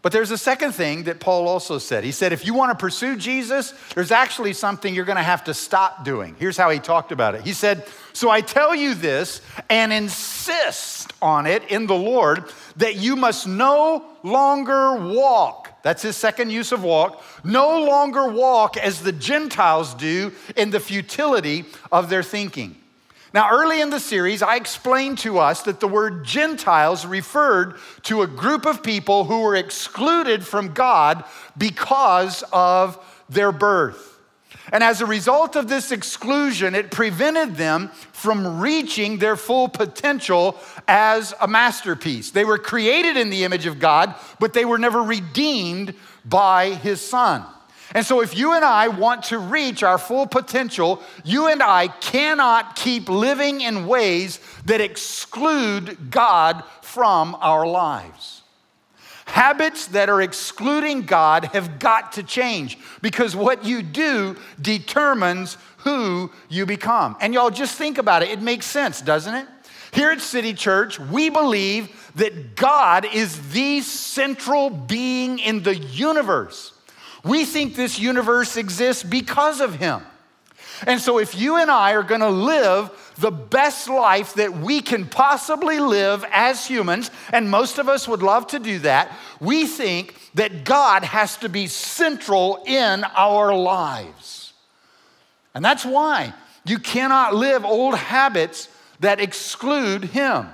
But 0.00 0.12
there's 0.12 0.30
a 0.30 0.38
second 0.38 0.72
thing 0.72 1.04
that 1.04 1.18
Paul 1.18 1.48
also 1.48 1.78
said. 1.78 2.04
He 2.04 2.12
said, 2.12 2.32
if 2.32 2.46
you 2.46 2.54
want 2.54 2.70
to 2.70 2.80
pursue 2.80 3.16
Jesus, 3.16 3.74
there's 3.94 4.12
actually 4.12 4.52
something 4.52 4.94
you're 4.94 5.04
going 5.04 5.16
to 5.16 5.22
have 5.22 5.44
to 5.44 5.54
stop 5.54 6.04
doing. 6.04 6.36
Here's 6.38 6.56
how 6.56 6.70
he 6.70 6.78
talked 6.78 7.10
about 7.10 7.34
it. 7.34 7.42
He 7.42 7.52
said, 7.52 7.84
So 8.12 8.30
I 8.30 8.40
tell 8.40 8.74
you 8.74 8.94
this 8.94 9.42
and 9.68 9.92
insist 9.92 11.12
on 11.20 11.46
it 11.46 11.64
in 11.70 11.86
the 11.86 11.96
Lord 11.96 12.44
that 12.76 12.96
you 12.96 13.16
must 13.16 13.48
no 13.48 14.04
longer 14.22 14.94
walk. 14.94 15.67
That's 15.88 16.02
his 16.02 16.18
second 16.18 16.50
use 16.50 16.70
of 16.70 16.82
walk. 16.82 17.22
No 17.42 17.82
longer 17.82 18.28
walk 18.28 18.76
as 18.76 19.00
the 19.00 19.10
Gentiles 19.10 19.94
do 19.94 20.32
in 20.54 20.68
the 20.68 20.80
futility 20.80 21.64
of 21.90 22.10
their 22.10 22.22
thinking. 22.22 22.76
Now, 23.32 23.48
early 23.50 23.80
in 23.80 23.88
the 23.88 23.98
series, 23.98 24.42
I 24.42 24.56
explained 24.56 25.16
to 25.20 25.38
us 25.38 25.62
that 25.62 25.80
the 25.80 25.88
word 25.88 26.26
Gentiles 26.26 27.06
referred 27.06 27.78
to 28.02 28.20
a 28.20 28.26
group 28.26 28.66
of 28.66 28.82
people 28.82 29.24
who 29.24 29.40
were 29.40 29.56
excluded 29.56 30.46
from 30.46 30.74
God 30.74 31.24
because 31.56 32.44
of 32.52 33.02
their 33.30 33.50
birth. 33.50 34.17
And 34.72 34.84
as 34.84 35.00
a 35.00 35.06
result 35.06 35.56
of 35.56 35.68
this 35.68 35.90
exclusion, 35.92 36.74
it 36.74 36.90
prevented 36.90 37.56
them 37.56 37.88
from 38.12 38.60
reaching 38.60 39.18
their 39.18 39.36
full 39.36 39.68
potential 39.68 40.58
as 40.86 41.34
a 41.40 41.48
masterpiece. 41.48 42.30
They 42.30 42.44
were 42.44 42.58
created 42.58 43.16
in 43.16 43.30
the 43.30 43.44
image 43.44 43.66
of 43.66 43.78
God, 43.78 44.14
but 44.38 44.52
they 44.52 44.64
were 44.64 44.78
never 44.78 45.02
redeemed 45.02 45.94
by 46.24 46.74
his 46.74 47.00
son. 47.00 47.44
And 47.94 48.04
so, 48.04 48.20
if 48.20 48.36
you 48.36 48.52
and 48.52 48.64
I 48.64 48.88
want 48.88 49.24
to 49.24 49.38
reach 49.38 49.82
our 49.82 49.96
full 49.96 50.26
potential, 50.26 51.02
you 51.24 51.48
and 51.48 51.62
I 51.62 51.88
cannot 51.88 52.76
keep 52.76 53.08
living 53.08 53.62
in 53.62 53.86
ways 53.86 54.40
that 54.66 54.82
exclude 54.82 56.10
God 56.10 56.62
from 56.82 57.34
our 57.40 57.66
lives. 57.66 58.37
Habits 59.28 59.88
that 59.88 60.08
are 60.08 60.22
excluding 60.22 61.02
God 61.02 61.44
have 61.46 61.78
got 61.78 62.12
to 62.12 62.22
change 62.22 62.78
because 63.02 63.36
what 63.36 63.64
you 63.64 63.82
do 63.82 64.36
determines 64.60 65.58
who 65.78 66.32
you 66.48 66.64
become. 66.64 67.14
And 67.20 67.34
y'all 67.34 67.50
just 67.50 67.76
think 67.76 67.98
about 67.98 68.22
it, 68.22 68.30
it 68.30 68.40
makes 68.40 68.64
sense, 68.64 69.02
doesn't 69.02 69.34
it? 69.34 69.46
Here 69.92 70.10
at 70.10 70.22
City 70.22 70.54
Church, 70.54 70.98
we 70.98 71.28
believe 71.28 72.10
that 72.16 72.56
God 72.56 73.06
is 73.14 73.50
the 73.50 73.82
central 73.82 74.70
being 74.70 75.38
in 75.38 75.62
the 75.62 75.76
universe. 75.76 76.72
We 77.22 77.44
think 77.44 77.76
this 77.76 77.98
universe 77.98 78.56
exists 78.56 79.02
because 79.02 79.60
of 79.60 79.74
him. 79.74 80.02
And 80.86 81.00
so, 81.00 81.18
if 81.18 81.38
you 81.38 81.56
and 81.56 81.70
I 81.70 81.92
are 81.92 82.02
gonna 82.02 82.30
live 82.30 82.90
the 83.18 83.30
best 83.30 83.88
life 83.88 84.34
that 84.34 84.58
we 84.58 84.80
can 84.80 85.06
possibly 85.06 85.80
live 85.80 86.24
as 86.30 86.66
humans, 86.66 87.10
and 87.32 87.50
most 87.50 87.78
of 87.78 87.88
us 87.88 88.06
would 88.06 88.22
love 88.22 88.46
to 88.48 88.58
do 88.58 88.78
that, 88.80 89.12
we 89.40 89.66
think 89.66 90.14
that 90.34 90.64
God 90.64 91.04
has 91.04 91.36
to 91.38 91.48
be 91.48 91.66
central 91.66 92.62
in 92.66 93.04
our 93.04 93.54
lives. 93.54 94.52
And 95.54 95.64
that's 95.64 95.84
why 95.84 96.32
you 96.64 96.78
cannot 96.78 97.34
live 97.34 97.64
old 97.64 97.96
habits 97.96 98.68
that 99.00 99.20
exclude 99.20 100.04
Him. 100.04 100.46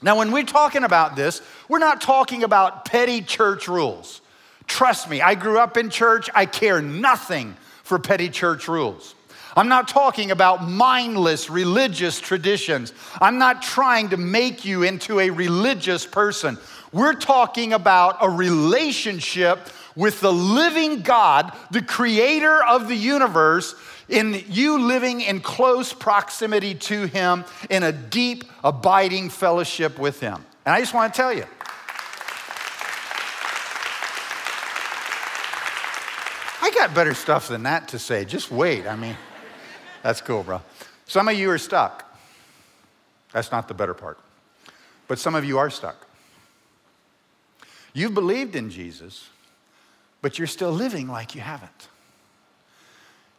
Now, 0.00 0.18
when 0.18 0.32
we're 0.32 0.44
talking 0.44 0.84
about 0.84 1.14
this, 1.14 1.42
we're 1.68 1.78
not 1.78 2.00
talking 2.00 2.42
about 2.42 2.84
petty 2.84 3.22
church 3.22 3.68
rules. 3.68 4.20
Trust 4.66 5.08
me, 5.08 5.20
I 5.20 5.34
grew 5.34 5.58
up 5.58 5.76
in 5.76 5.90
church. 5.90 6.28
I 6.34 6.46
care 6.46 6.80
nothing 6.80 7.56
for 7.82 7.98
petty 7.98 8.28
church 8.28 8.68
rules. 8.68 9.14
I'm 9.54 9.68
not 9.68 9.88
talking 9.88 10.30
about 10.30 10.66
mindless 10.66 11.50
religious 11.50 12.20
traditions. 12.20 12.92
I'm 13.20 13.38
not 13.38 13.62
trying 13.62 14.10
to 14.10 14.16
make 14.16 14.64
you 14.64 14.82
into 14.82 15.20
a 15.20 15.30
religious 15.30 16.06
person. 16.06 16.58
We're 16.92 17.14
talking 17.14 17.72
about 17.72 18.18
a 18.20 18.30
relationship 18.30 19.68
with 19.94 20.20
the 20.20 20.32
living 20.32 21.02
God, 21.02 21.52
the 21.70 21.82
creator 21.82 22.62
of 22.64 22.88
the 22.88 22.94
universe, 22.94 23.74
in 24.08 24.42
you 24.48 24.78
living 24.78 25.20
in 25.20 25.40
close 25.40 25.92
proximity 25.92 26.74
to 26.74 27.06
Him, 27.06 27.44
in 27.70 27.82
a 27.82 27.92
deep, 27.92 28.44
abiding 28.64 29.30
fellowship 29.30 29.98
with 29.98 30.20
Him. 30.20 30.44
And 30.64 30.74
I 30.74 30.80
just 30.80 30.94
want 30.94 31.12
to 31.12 31.16
tell 31.16 31.32
you, 31.32 31.44
I 36.62 36.70
got 36.70 36.94
better 36.94 37.14
stuff 37.14 37.48
than 37.48 37.64
that 37.64 37.88
to 37.88 37.98
say. 37.98 38.24
Just 38.24 38.50
wait. 38.50 38.86
I 38.86 38.96
mean, 38.96 39.16
that's 40.02 40.20
cool, 40.20 40.42
bro. 40.42 40.60
Some 41.06 41.28
of 41.28 41.34
you 41.34 41.50
are 41.50 41.58
stuck. 41.58 42.04
That's 43.32 43.50
not 43.50 43.68
the 43.68 43.74
better 43.74 43.94
part. 43.94 44.18
But 45.08 45.18
some 45.18 45.34
of 45.34 45.44
you 45.44 45.58
are 45.58 45.70
stuck. 45.70 46.06
You've 47.92 48.14
believed 48.14 48.56
in 48.56 48.70
Jesus, 48.70 49.28
but 50.22 50.38
you're 50.38 50.46
still 50.46 50.72
living 50.72 51.08
like 51.08 51.34
you 51.34 51.40
haven't. 51.40 51.88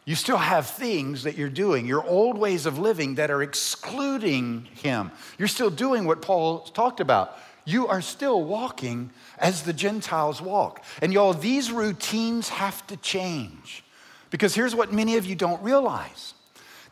You 0.04 0.14
still 0.14 0.36
have 0.36 0.66
things 0.66 1.22
that 1.22 1.36
you're 1.36 1.48
doing, 1.48 1.86
your 1.86 2.04
old 2.04 2.36
ways 2.36 2.66
of 2.66 2.78
living 2.78 3.14
that 3.14 3.30
are 3.30 3.42
excluding 3.42 4.68
Him. 4.74 5.10
You're 5.38 5.48
still 5.48 5.70
doing 5.70 6.04
what 6.04 6.20
Paul 6.20 6.60
talked 6.60 7.00
about. 7.00 7.38
You 7.64 7.88
are 7.88 8.02
still 8.02 8.44
walking 8.44 9.10
as 9.38 9.62
the 9.62 9.72
Gentiles 9.72 10.42
walk. 10.42 10.84
And 11.00 11.12
y'all, 11.12 11.32
these 11.32 11.72
routines 11.72 12.50
have 12.50 12.86
to 12.88 12.96
change. 12.98 13.82
Because 14.30 14.54
here's 14.54 14.74
what 14.74 14.92
many 14.92 15.16
of 15.16 15.24
you 15.24 15.34
don't 15.34 15.62
realize 15.62 16.34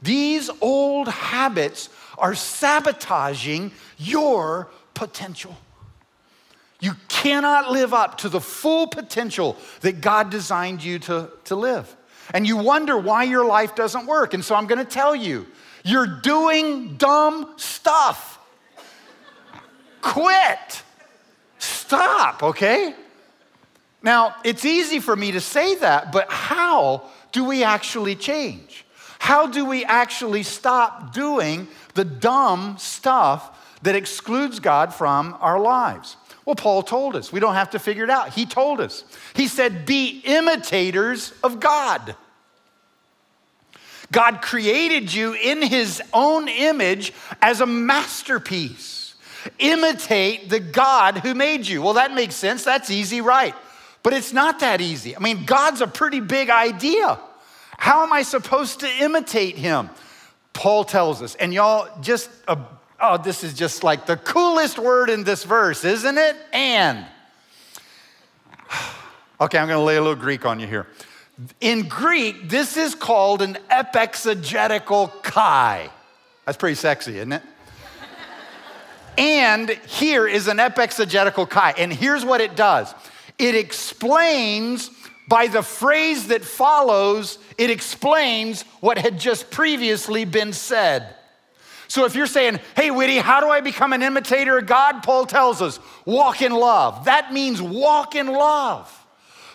these 0.03 0.51
old 0.61 1.09
habits 1.09 1.89
are 2.19 2.35
sabotaging 2.35 3.73
your 3.97 4.69
potential. 4.95 5.57
You 6.81 6.93
cannot 7.09 7.71
live 7.71 7.95
up 7.95 8.19
to 8.19 8.29
the 8.29 8.41
full 8.41 8.89
potential 8.89 9.57
that 9.81 10.01
God 10.01 10.31
designed 10.31 10.83
you 10.83 10.99
to, 11.01 11.31
to 11.45 11.55
live. 11.55 11.97
And 12.35 12.47
you 12.47 12.57
wonder 12.57 12.99
why 12.99 13.25
your 13.25 13.45
life 13.45 13.75
doesn't 13.75 14.07
work. 14.07 14.35
And 14.35 14.45
so 14.45 14.55
I'm 14.55 14.67
gonna 14.67 14.85
tell 14.85 15.15
you 15.15 15.47
you're 15.85 16.07
doing 16.07 16.97
dumb 16.97 17.55
stuff. 17.57 18.41
Quit. 20.01 20.83
Stop, 21.59 22.43
okay? 22.43 22.95
Now, 24.03 24.35
it's 24.45 24.65
easy 24.65 24.99
for 24.99 25.15
me 25.15 25.33
to 25.33 25.41
say 25.41 25.77
that, 25.77 26.11
but 26.11 26.31
how 26.31 27.09
do 27.31 27.45
we 27.45 27.63
actually 27.63 28.17
change? 28.17 28.85
How 29.23 29.47
do 29.47 29.65
we 29.65 29.85
actually 29.85 30.43
stop 30.43 31.15
doing 31.15 31.69
the 31.95 32.05
dumb 32.05 32.75
stuff 32.77 33.57
that 33.83 33.95
excludes 33.95 34.59
God 34.59 34.93
from 34.93 35.37
our 35.41 35.61
lives? 35.61 36.17
Well, 36.45 36.57
Paul 36.57 36.83
told 36.83 37.15
us. 37.15 37.33
We 37.33 37.39
don't 37.39 37.55
have 37.55 37.71
to 37.71 37.79
figure 37.79 38.03
it 38.03 38.11
out. 38.11 38.31
He 38.35 38.47
told 38.47 38.81
us. 38.81 39.05
He 39.35 39.47
said, 39.47 39.87
Be 39.87 40.23
imitators 40.25 41.33
of 41.45 41.61
God. 41.61 42.17
God 44.11 44.43
created 44.43 45.15
you 45.15 45.35
in 45.35 45.63
his 45.63 46.03
own 46.13 46.49
image 46.49 47.13
as 47.41 47.61
a 47.61 47.67
masterpiece. 47.67 49.15
Imitate 49.61 50.49
the 50.49 50.59
God 50.59 51.19
who 51.19 51.33
made 51.37 51.65
you. 51.65 51.81
Well, 51.81 51.95
that 51.95 52.13
makes 52.13 52.35
sense. 52.35 52.65
That's 52.65 52.91
easy, 52.91 53.21
right? 53.21 53.55
But 54.03 54.15
it's 54.15 54.33
not 54.33 54.59
that 54.59 54.81
easy. 54.81 55.15
I 55.17 55.21
mean, 55.21 55.45
God's 55.45 55.81
a 55.81 55.87
pretty 55.87 56.19
big 56.19 56.51
idea. 56.51 57.21
How 57.83 58.05
am 58.05 58.13
I 58.13 58.23
supposed 58.23 58.79
to 58.79 58.89
imitate 59.01 59.57
him? 59.57 59.91
Paul 60.53 60.85
tells 60.85 61.21
us, 61.21 61.35
and 61.35 61.53
y'all 61.53 61.89
just, 62.01 62.31
uh, 62.47 62.55
oh, 63.01 63.19
this 63.19 63.43
is 63.43 63.55
just 63.55 63.83
like 63.83 64.07
the 64.07 64.17
coolest 64.17 64.79
word 64.79 65.11
in 65.11 65.25
this 65.25 65.43
verse, 65.43 65.85
isn't 65.85 66.17
it? 66.17 66.37
And. 66.53 67.05
Okay, 69.41 69.59
I'm 69.59 69.67
gonna 69.67 69.83
lay 69.83 69.97
a 69.97 70.01
little 70.01 70.15
Greek 70.15 70.47
on 70.47 70.61
you 70.61 70.69
here. 70.69 70.87
In 71.61 71.89
Greek, 71.89 72.49
this 72.49 72.77
is 72.77 72.95
called 72.95 73.43
an 73.43 73.59
epexegetical 73.69 75.21
kai. 75.25 75.91
That's 76.47 76.57
pretty 76.57 76.77
sexy, 76.77 77.17
isn't 77.17 77.33
it? 77.33 77.43
and 79.19 79.71
here 79.89 80.29
is 80.29 80.47
an 80.47 80.59
epexegetical 80.59 81.51
kai. 81.51 81.75
And 81.77 81.93
here's 81.93 82.25
what 82.25 82.41
it 82.41 82.55
does 82.55 82.95
it 83.41 83.57
explains 83.57 84.89
by 85.29 85.47
the 85.47 85.63
phrase 85.63 86.29
that 86.29 86.45
follows, 86.45 87.39
it 87.57 87.71
explains 87.71 88.63
what 88.81 88.99
had 88.99 89.19
just 89.19 89.51
previously 89.51 90.25
been 90.25 90.53
said. 90.53 91.15
So 91.89 92.07
if 92.07 92.15
you're 92.15 92.27
saying, 92.27 92.59
hey, 92.75 92.91
Whitty, 92.91 93.19
how 93.19 93.41
do 93.41 93.49
I 93.49 93.61
become 93.61 93.93
an 93.93 94.03
imitator 94.03 94.59
of 94.59 94.67
God? 94.67 95.03
Paul 95.03 95.27
tells 95.27 95.61
us, 95.61 95.79
walk 96.07 96.41
in 96.41 96.53
love. 96.53 97.05
That 97.05 97.33
means 97.33 97.61
walk 97.61 98.15
in 98.15 98.29
love. 98.29 98.91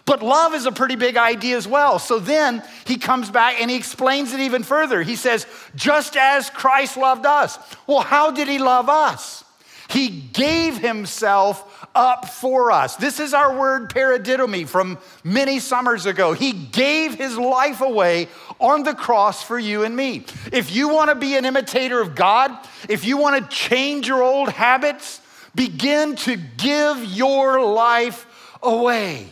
But 0.05 0.23
love 0.23 0.53
is 0.53 0.65
a 0.65 0.71
pretty 0.71 0.95
big 0.95 1.17
idea 1.17 1.57
as 1.57 1.67
well. 1.67 1.99
So 1.99 2.17
then 2.17 2.63
he 2.85 2.97
comes 2.97 3.29
back 3.29 3.59
and 3.59 3.69
he 3.69 3.75
explains 3.75 4.33
it 4.33 4.39
even 4.39 4.63
further. 4.63 5.01
He 5.01 5.17
says, 5.17 5.45
just 5.75 6.15
as 6.15 6.49
Christ 6.49 6.95
loved 6.95 7.25
us. 7.25 7.59
Well, 7.87 7.99
how 7.99 8.31
did 8.31 8.47
he 8.47 8.57
love 8.57 8.87
us? 8.87 9.43
He 9.89 10.09
gave 10.09 10.77
himself 10.77 11.76
up 11.97 12.29
for 12.29 12.71
us. 12.71 12.95
This 12.95 13.19
is 13.19 13.33
our 13.33 13.57
word 13.57 13.89
paradidomi 13.89 14.67
from 14.67 14.99
many 15.23 15.59
summers 15.59 16.05
ago. 16.05 16.33
He 16.33 16.51
gave 16.53 17.15
his 17.15 17.35
life 17.37 17.81
away 17.81 18.27
on 18.59 18.83
the 18.83 18.93
cross 18.93 19.41
for 19.41 19.57
you 19.57 19.83
and 19.83 19.95
me. 19.95 20.23
If 20.53 20.73
you 20.73 20.89
want 20.89 21.09
to 21.09 21.15
be 21.15 21.35
an 21.35 21.43
imitator 21.43 21.99
of 21.99 22.13
God, 22.13 22.55
if 22.87 23.03
you 23.03 23.17
want 23.17 23.43
to 23.43 23.55
change 23.55 24.07
your 24.07 24.21
old 24.21 24.49
habits, 24.49 25.21
begin 25.55 26.15
to 26.17 26.37
give 26.37 27.03
your 27.03 27.65
life 27.65 28.27
away. 28.61 29.27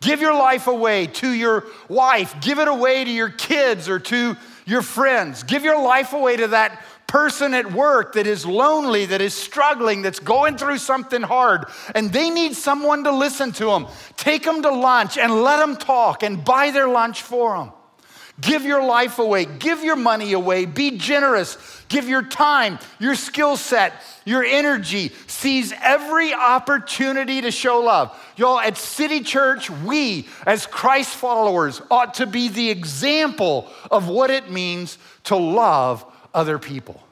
Give 0.00 0.20
your 0.20 0.34
life 0.34 0.66
away 0.66 1.06
to 1.06 1.30
your 1.30 1.66
wife. 1.88 2.34
Give 2.40 2.58
it 2.58 2.66
away 2.66 3.04
to 3.04 3.10
your 3.10 3.28
kids 3.28 3.88
or 3.88 4.00
to 4.00 4.36
your 4.66 4.82
friends. 4.82 5.44
Give 5.44 5.62
your 5.62 5.80
life 5.80 6.14
away 6.14 6.36
to 6.38 6.48
that 6.48 6.82
person 7.10 7.54
at 7.54 7.72
work 7.72 8.12
that 8.12 8.28
is 8.28 8.46
lonely, 8.46 9.04
that 9.04 9.20
is 9.20 9.34
struggling, 9.34 10.00
that's 10.00 10.20
going 10.20 10.56
through 10.56 10.78
something 10.78 11.22
hard, 11.22 11.64
and 11.96 12.12
they 12.12 12.30
need 12.30 12.54
someone 12.54 13.02
to 13.02 13.10
listen 13.10 13.50
to 13.50 13.64
them. 13.64 13.88
Take 14.16 14.44
them 14.44 14.62
to 14.62 14.70
lunch 14.70 15.18
and 15.18 15.42
let 15.42 15.56
them 15.56 15.76
talk 15.76 16.22
and 16.22 16.44
buy 16.44 16.70
their 16.70 16.86
lunch 16.86 17.22
for 17.22 17.58
them. 17.58 17.72
Give 18.40 18.62
your 18.62 18.86
life 18.86 19.18
away, 19.18 19.44
give 19.44 19.82
your 19.82 19.96
money 19.96 20.34
away, 20.34 20.66
be 20.66 20.98
generous, 20.98 21.58
give 21.88 22.08
your 22.08 22.22
time, 22.22 22.78
your 23.00 23.16
skill 23.16 23.56
set, 23.56 23.92
your 24.24 24.44
energy. 24.44 25.10
Seize 25.26 25.72
every 25.82 26.32
opportunity 26.32 27.40
to 27.40 27.50
show 27.50 27.80
love. 27.80 28.16
Y'all, 28.36 28.60
at 28.60 28.78
City 28.78 29.20
Church, 29.20 29.68
we 29.68 30.28
as 30.46 30.64
Christ 30.64 31.16
followers 31.16 31.82
ought 31.90 32.14
to 32.14 32.26
be 32.26 32.46
the 32.46 32.70
example 32.70 33.68
of 33.90 34.08
what 34.08 34.30
it 34.30 34.48
means 34.48 34.96
to 35.24 35.34
love 35.34 36.06
other 36.34 36.58
people. 36.58 37.02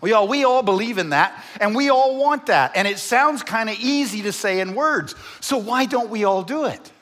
We 0.00 0.12
all, 0.12 0.28
we 0.28 0.44
all 0.44 0.62
believe 0.62 0.98
in 0.98 1.10
that, 1.10 1.44
and 1.60 1.74
we 1.74 1.90
all 1.90 2.18
want 2.18 2.46
that. 2.46 2.72
And 2.76 2.86
it 2.86 2.98
sounds 2.98 3.42
kind 3.42 3.68
of 3.68 3.76
easy 3.80 4.22
to 4.22 4.32
say 4.32 4.60
in 4.60 4.74
words. 4.74 5.14
So 5.40 5.58
why 5.58 5.86
don't 5.86 6.08
we 6.08 6.24
all 6.24 6.42
do 6.42 6.66
it? 6.66 6.92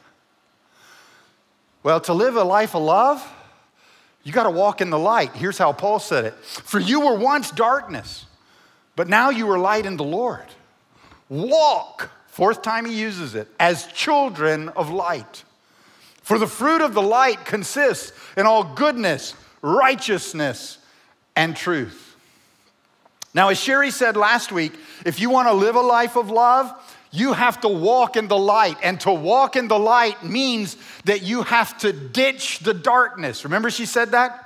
Well, 1.83 2.01
to 2.03 2.15
live 2.15 2.37
a 2.37 2.45
life 2.45 2.75
of 2.75 2.83
love, 2.83 3.33
you 4.25 4.33
got 4.33 4.45
to 4.45 4.51
walk 4.51 4.81
in 4.81 4.91
the 4.91 4.99
light. 4.99 5.35
Here's 5.35 5.59
how 5.59 5.73
Paul 5.73 5.99
said 5.99 6.25
it 6.25 6.35
For 6.43 6.81
you 6.81 7.01
were 7.01 7.17
once 7.17 7.51
darkness, 7.51 8.25
but 8.97 9.09
now 9.09 9.31
you 9.31 9.49
are 9.51 9.59
light 9.59 9.87
in 9.87 9.97
the 9.97 10.05
Lord. 10.05 10.47
Walk, 11.29 12.11
fourth 12.27 12.63
time 12.63 12.87
he 12.87 12.99
uses 12.99 13.35
it, 13.35 13.47
as 13.61 13.87
children 13.89 14.71
of 14.71 14.91
light. 14.91 15.45
For 16.23 16.39
the 16.39 16.47
fruit 16.49 16.81
of 16.81 16.95
the 16.95 17.03
light 17.03 17.45
consists 17.45 18.13
in 18.37 18.47
all 18.47 18.65
goodness, 18.65 19.35
righteousness, 19.63 20.79
and 21.37 21.55
truth. 21.55 22.17
Now, 23.35 23.51
as 23.51 23.61
Sherry 23.61 23.91
said 23.91 24.17
last 24.17 24.51
week, 24.51 24.73
if 25.05 25.21
you 25.21 25.29
want 25.29 25.49
to 25.49 25.53
live 25.53 25.77
a 25.77 25.81
life 25.83 26.17
of 26.17 26.31
love, 26.31 26.73
you 27.13 27.35
have 27.35 27.61
to 27.61 27.69
walk 27.69 28.17
in 28.17 28.29
the 28.29 28.39
light. 28.39 28.79
And 28.83 28.99
to 29.03 29.13
walk 29.13 29.57
in 29.57 29.69
the 29.69 29.79
light 29.79 30.25
means 30.25 30.77
that 31.05 31.23
you 31.23 31.43
have 31.43 31.77
to 31.79 31.93
ditch 31.93 32.61
the 32.61 32.75
darkness. 32.75 33.45
Remember, 33.45 33.71
she 33.71 33.85
said 33.85 34.13
that? 34.13 34.43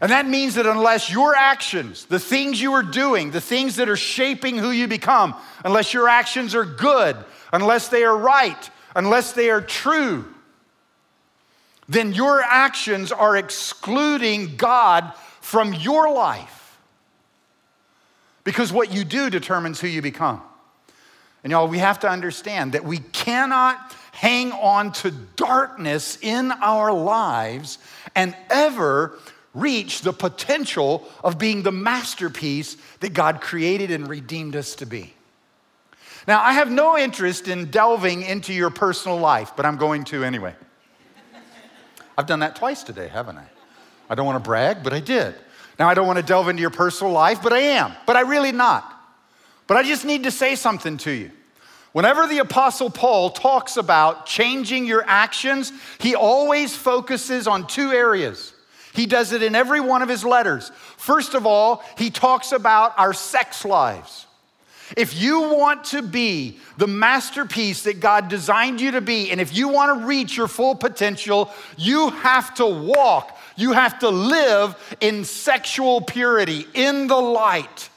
And 0.00 0.12
that 0.12 0.26
means 0.26 0.54
that 0.54 0.66
unless 0.66 1.10
your 1.10 1.34
actions, 1.34 2.06
the 2.06 2.20
things 2.20 2.62
you 2.62 2.72
are 2.72 2.82
doing, 2.82 3.30
the 3.30 3.40
things 3.40 3.76
that 3.76 3.88
are 3.88 3.96
shaping 3.96 4.56
who 4.56 4.70
you 4.70 4.86
become, 4.86 5.34
unless 5.64 5.92
your 5.92 6.08
actions 6.08 6.54
are 6.54 6.64
good, 6.64 7.16
unless 7.52 7.88
they 7.88 8.04
are 8.04 8.16
right, 8.16 8.70
unless 8.94 9.32
they 9.32 9.50
are 9.50 9.60
true, 9.60 10.24
then 11.88 12.12
your 12.12 12.42
actions 12.42 13.10
are 13.12 13.36
excluding 13.36 14.56
God 14.56 15.12
from 15.40 15.72
your 15.72 16.12
life. 16.12 16.78
Because 18.44 18.72
what 18.72 18.92
you 18.92 19.04
do 19.04 19.30
determines 19.30 19.80
who 19.80 19.88
you 19.88 20.02
become. 20.02 20.42
And 21.42 21.50
y'all, 21.50 21.68
we 21.68 21.78
have 21.78 22.00
to 22.00 22.08
understand 22.08 22.72
that 22.72 22.84
we 22.84 22.98
cannot 22.98 23.94
hang 24.12 24.52
on 24.52 24.92
to 24.92 25.10
darkness 25.36 26.18
in 26.20 26.50
our 26.52 26.92
lives 26.92 27.78
and 28.14 28.36
ever 28.50 29.18
reach 29.54 30.02
the 30.02 30.12
potential 30.12 31.08
of 31.22 31.38
being 31.38 31.62
the 31.62 31.72
masterpiece 31.72 32.76
that 33.00 33.14
God 33.14 33.40
created 33.40 33.90
and 33.90 34.08
redeemed 34.08 34.56
us 34.56 34.74
to 34.76 34.86
be. 34.86 35.14
Now, 36.26 36.42
I 36.42 36.52
have 36.52 36.70
no 36.70 36.98
interest 36.98 37.48
in 37.48 37.70
delving 37.70 38.22
into 38.22 38.52
your 38.52 38.70
personal 38.70 39.18
life, 39.18 39.52
but 39.56 39.64
I'm 39.64 39.76
going 39.76 40.04
to 40.04 40.24
anyway. 40.24 40.54
I've 42.18 42.26
done 42.26 42.40
that 42.40 42.56
twice 42.56 42.82
today, 42.82 43.06
haven't 43.06 43.38
I? 43.38 43.46
I 44.10 44.16
don't 44.16 44.26
want 44.26 44.42
to 44.42 44.46
brag, 44.46 44.82
but 44.82 44.92
I 44.92 44.98
did. 44.98 45.36
Now, 45.78 45.88
I 45.88 45.94
don't 45.94 46.08
want 46.08 46.18
to 46.18 46.24
delve 46.24 46.48
into 46.48 46.60
your 46.60 46.70
personal 46.70 47.12
life, 47.12 47.40
but 47.40 47.52
I 47.52 47.60
am. 47.60 47.92
But 48.06 48.16
I 48.16 48.22
really 48.22 48.50
not. 48.50 48.92
But 49.68 49.76
I 49.76 49.84
just 49.84 50.04
need 50.04 50.24
to 50.24 50.32
say 50.32 50.56
something 50.56 50.96
to 50.98 51.12
you. 51.12 51.30
Whenever 51.92 52.26
the 52.26 52.38
Apostle 52.38 52.90
Paul 52.90 53.30
talks 53.30 53.76
about 53.76 54.26
changing 54.26 54.84
your 54.84 55.04
actions, 55.06 55.72
he 56.00 56.16
always 56.16 56.74
focuses 56.74 57.46
on 57.46 57.68
two 57.68 57.92
areas. 57.92 58.52
He 58.94 59.06
does 59.06 59.30
it 59.32 59.44
in 59.44 59.54
every 59.54 59.80
one 59.80 60.02
of 60.02 60.08
his 60.08 60.24
letters. 60.24 60.72
First 60.96 61.34
of 61.34 61.46
all, 61.46 61.84
he 61.96 62.10
talks 62.10 62.50
about 62.50 62.98
our 62.98 63.12
sex 63.12 63.64
lives. 63.64 64.26
If 64.96 65.20
you 65.20 65.40
want 65.54 65.84
to 65.86 66.02
be 66.02 66.58
the 66.76 66.86
masterpiece 66.86 67.82
that 67.82 68.00
God 68.00 68.28
designed 68.28 68.80
you 68.80 68.92
to 68.92 69.00
be, 69.00 69.30
and 69.30 69.40
if 69.40 69.54
you 69.54 69.68
want 69.68 70.00
to 70.00 70.06
reach 70.06 70.36
your 70.36 70.48
full 70.48 70.74
potential, 70.74 71.52
you 71.76 72.10
have 72.10 72.54
to 72.54 72.66
walk, 72.66 73.38
you 73.56 73.72
have 73.72 73.98
to 74.00 74.08
live 74.08 74.96
in 75.00 75.24
sexual 75.24 76.00
purity, 76.00 76.66
in 76.74 77.06
the 77.06 77.16
light. 77.20 77.90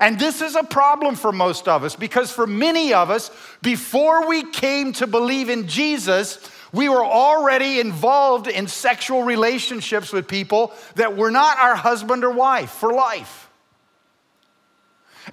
And 0.00 0.18
this 0.18 0.40
is 0.40 0.54
a 0.54 0.62
problem 0.62 1.16
for 1.16 1.32
most 1.32 1.66
of 1.66 1.82
us 1.82 1.96
because 1.96 2.30
for 2.30 2.46
many 2.46 2.92
of 2.92 3.10
us, 3.10 3.30
before 3.62 4.28
we 4.28 4.44
came 4.44 4.92
to 4.94 5.06
believe 5.06 5.48
in 5.48 5.66
Jesus, 5.66 6.38
we 6.72 6.88
were 6.88 7.04
already 7.04 7.80
involved 7.80 8.46
in 8.46 8.68
sexual 8.68 9.24
relationships 9.24 10.12
with 10.12 10.28
people 10.28 10.72
that 10.94 11.16
were 11.16 11.30
not 11.30 11.58
our 11.58 11.74
husband 11.74 12.24
or 12.24 12.30
wife 12.30 12.70
for 12.70 12.92
life. 12.92 13.39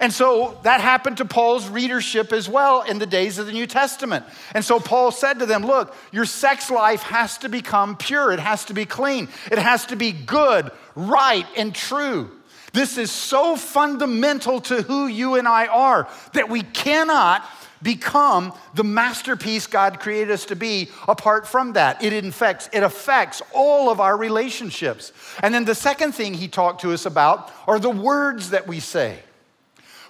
And 0.00 0.12
so 0.12 0.58
that 0.62 0.80
happened 0.80 1.16
to 1.16 1.24
Paul's 1.24 1.68
readership 1.68 2.32
as 2.32 2.48
well 2.48 2.82
in 2.82 2.98
the 2.98 3.06
days 3.06 3.38
of 3.38 3.46
the 3.46 3.52
New 3.52 3.66
Testament. 3.66 4.24
And 4.54 4.64
so 4.64 4.78
Paul 4.78 5.10
said 5.10 5.38
to 5.38 5.46
them, 5.46 5.64
Look, 5.64 5.94
your 6.12 6.26
sex 6.26 6.70
life 6.70 7.02
has 7.02 7.38
to 7.38 7.48
become 7.48 7.96
pure, 7.96 8.32
it 8.32 8.40
has 8.40 8.66
to 8.66 8.74
be 8.74 8.84
clean, 8.84 9.28
it 9.50 9.58
has 9.58 9.86
to 9.86 9.96
be 9.96 10.12
good, 10.12 10.70
right, 10.94 11.46
and 11.56 11.74
true. 11.74 12.30
This 12.72 12.98
is 12.98 13.10
so 13.10 13.56
fundamental 13.56 14.60
to 14.62 14.82
who 14.82 15.06
you 15.06 15.36
and 15.36 15.48
I 15.48 15.66
are 15.66 16.08
that 16.34 16.50
we 16.50 16.62
cannot 16.62 17.44
become 17.82 18.52
the 18.74 18.84
masterpiece 18.84 19.66
God 19.66 20.00
created 20.00 20.30
us 20.30 20.46
to 20.46 20.56
be 20.56 20.90
apart 21.06 21.46
from 21.46 21.74
that. 21.74 22.02
It 22.02 22.12
infects, 22.12 22.68
it 22.72 22.82
affects 22.82 23.40
all 23.54 23.90
of 23.90 24.00
our 24.00 24.16
relationships. 24.16 25.12
And 25.42 25.54
then 25.54 25.64
the 25.64 25.74
second 25.74 26.12
thing 26.12 26.34
he 26.34 26.48
talked 26.48 26.82
to 26.82 26.92
us 26.92 27.06
about 27.06 27.52
are 27.66 27.78
the 27.78 27.90
words 27.90 28.50
that 28.50 28.66
we 28.66 28.80
say. 28.80 29.20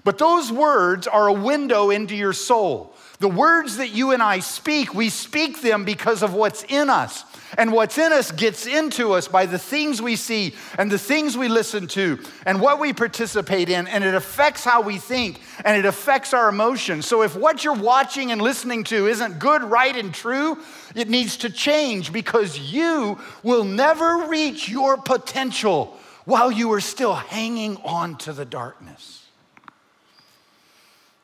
But 0.08 0.16
those 0.16 0.50
words 0.50 1.06
are 1.06 1.26
a 1.26 1.34
window 1.34 1.90
into 1.90 2.16
your 2.16 2.32
soul. 2.32 2.94
The 3.18 3.28
words 3.28 3.76
that 3.76 3.90
you 3.90 4.12
and 4.12 4.22
I 4.22 4.38
speak, 4.38 4.94
we 4.94 5.10
speak 5.10 5.60
them 5.60 5.84
because 5.84 6.22
of 6.22 6.32
what's 6.32 6.62
in 6.62 6.88
us. 6.88 7.24
And 7.58 7.74
what's 7.74 7.98
in 7.98 8.10
us 8.10 8.32
gets 8.32 8.64
into 8.64 9.12
us 9.12 9.28
by 9.28 9.44
the 9.44 9.58
things 9.58 10.00
we 10.00 10.16
see 10.16 10.54
and 10.78 10.90
the 10.90 10.98
things 10.98 11.36
we 11.36 11.48
listen 11.48 11.88
to 11.88 12.20
and 12.46 12.58
what 12.58 12.80
we 12.80 12.94
participate 12.94 13.68
in. 13.68 13.86
And 13.86 14.02
it 14.02 14.14
affects 14.14 14.64
how 14.64 14.80
we 14.80 14.96
think 14.96 15.42
and 15.62 15.76
it 15.76 15.84
affects 15.84 16.32
our 16.32 16.48
emotions. 16.48 17.04
So 17.04 17.20
if 17.20 17.36
what 17.36 17.62
you're 17.62 17.74
watching 17.74 18.32
and 18.32 18.40
listening 18.40 18.84
to 18.84 19.08
isn't 19.08 19.38
good, 19.38 19.62
right, 19.62 19.94
and 19.94 20.14
true, 20.14 20.56
it 20.94 21.10
needs 21.10 21.36
to 21.36 21.50
change 21.50 22.14
because 22.14 22.58
you 22.58 23.18
will 23.42 23.64
never 23.64 24.24
reach 24.26 24.70
your 24.70 24.96
potential 24.96 25.98
while 26.24 26.50
you 26.50 26.72
are 26.72 26.80
still 26.80 27.14
hanging 27.14 27.76
on 27.84 28.16
to 28.16 28.32
the 28.32 28.46
darkness. 28.46 29.17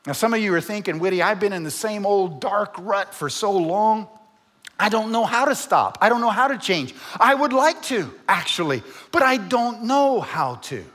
Now, 0.05 0.13
some 0.13 0.33
of 0.33 0.39
you 0.39 0.53
are 0.53 0.61
thinking, 0.61 0.99
Whitty, 0.99 1.21
I've 1.21 1.39
been 1.39 1.53
in 1.53 1.63
the 1.63 1.71
same 1.71 2.05
old 2.05 2.39
dark 2.39 2.75
rut 2.77 3.13
for 3.13 3.29
so 3.29 3.51
long. 3.51 4.07
I 4.79 4.89
don't 4.89 5.11
know 5.11 5.25
how 5.25 5.45
to 5.45 5.55
stop. 5.55 5.97
I 6.01 6.09
don't 6.09 6.21
know 6.21 6.29
how 6.29 6.47
to 6.47 6.57
change. 6.57 6.93
I 7.19 7.33
would 7.33 7.53
like 7.53 7.81
to, 7.83 8.13
actually, 8.27 8.83
but 9.11 9.23
I 9.23 9.37
don't 9.37 9.83
know 9.83 10.21
how 10.21 10.55
to. 10.55 10.85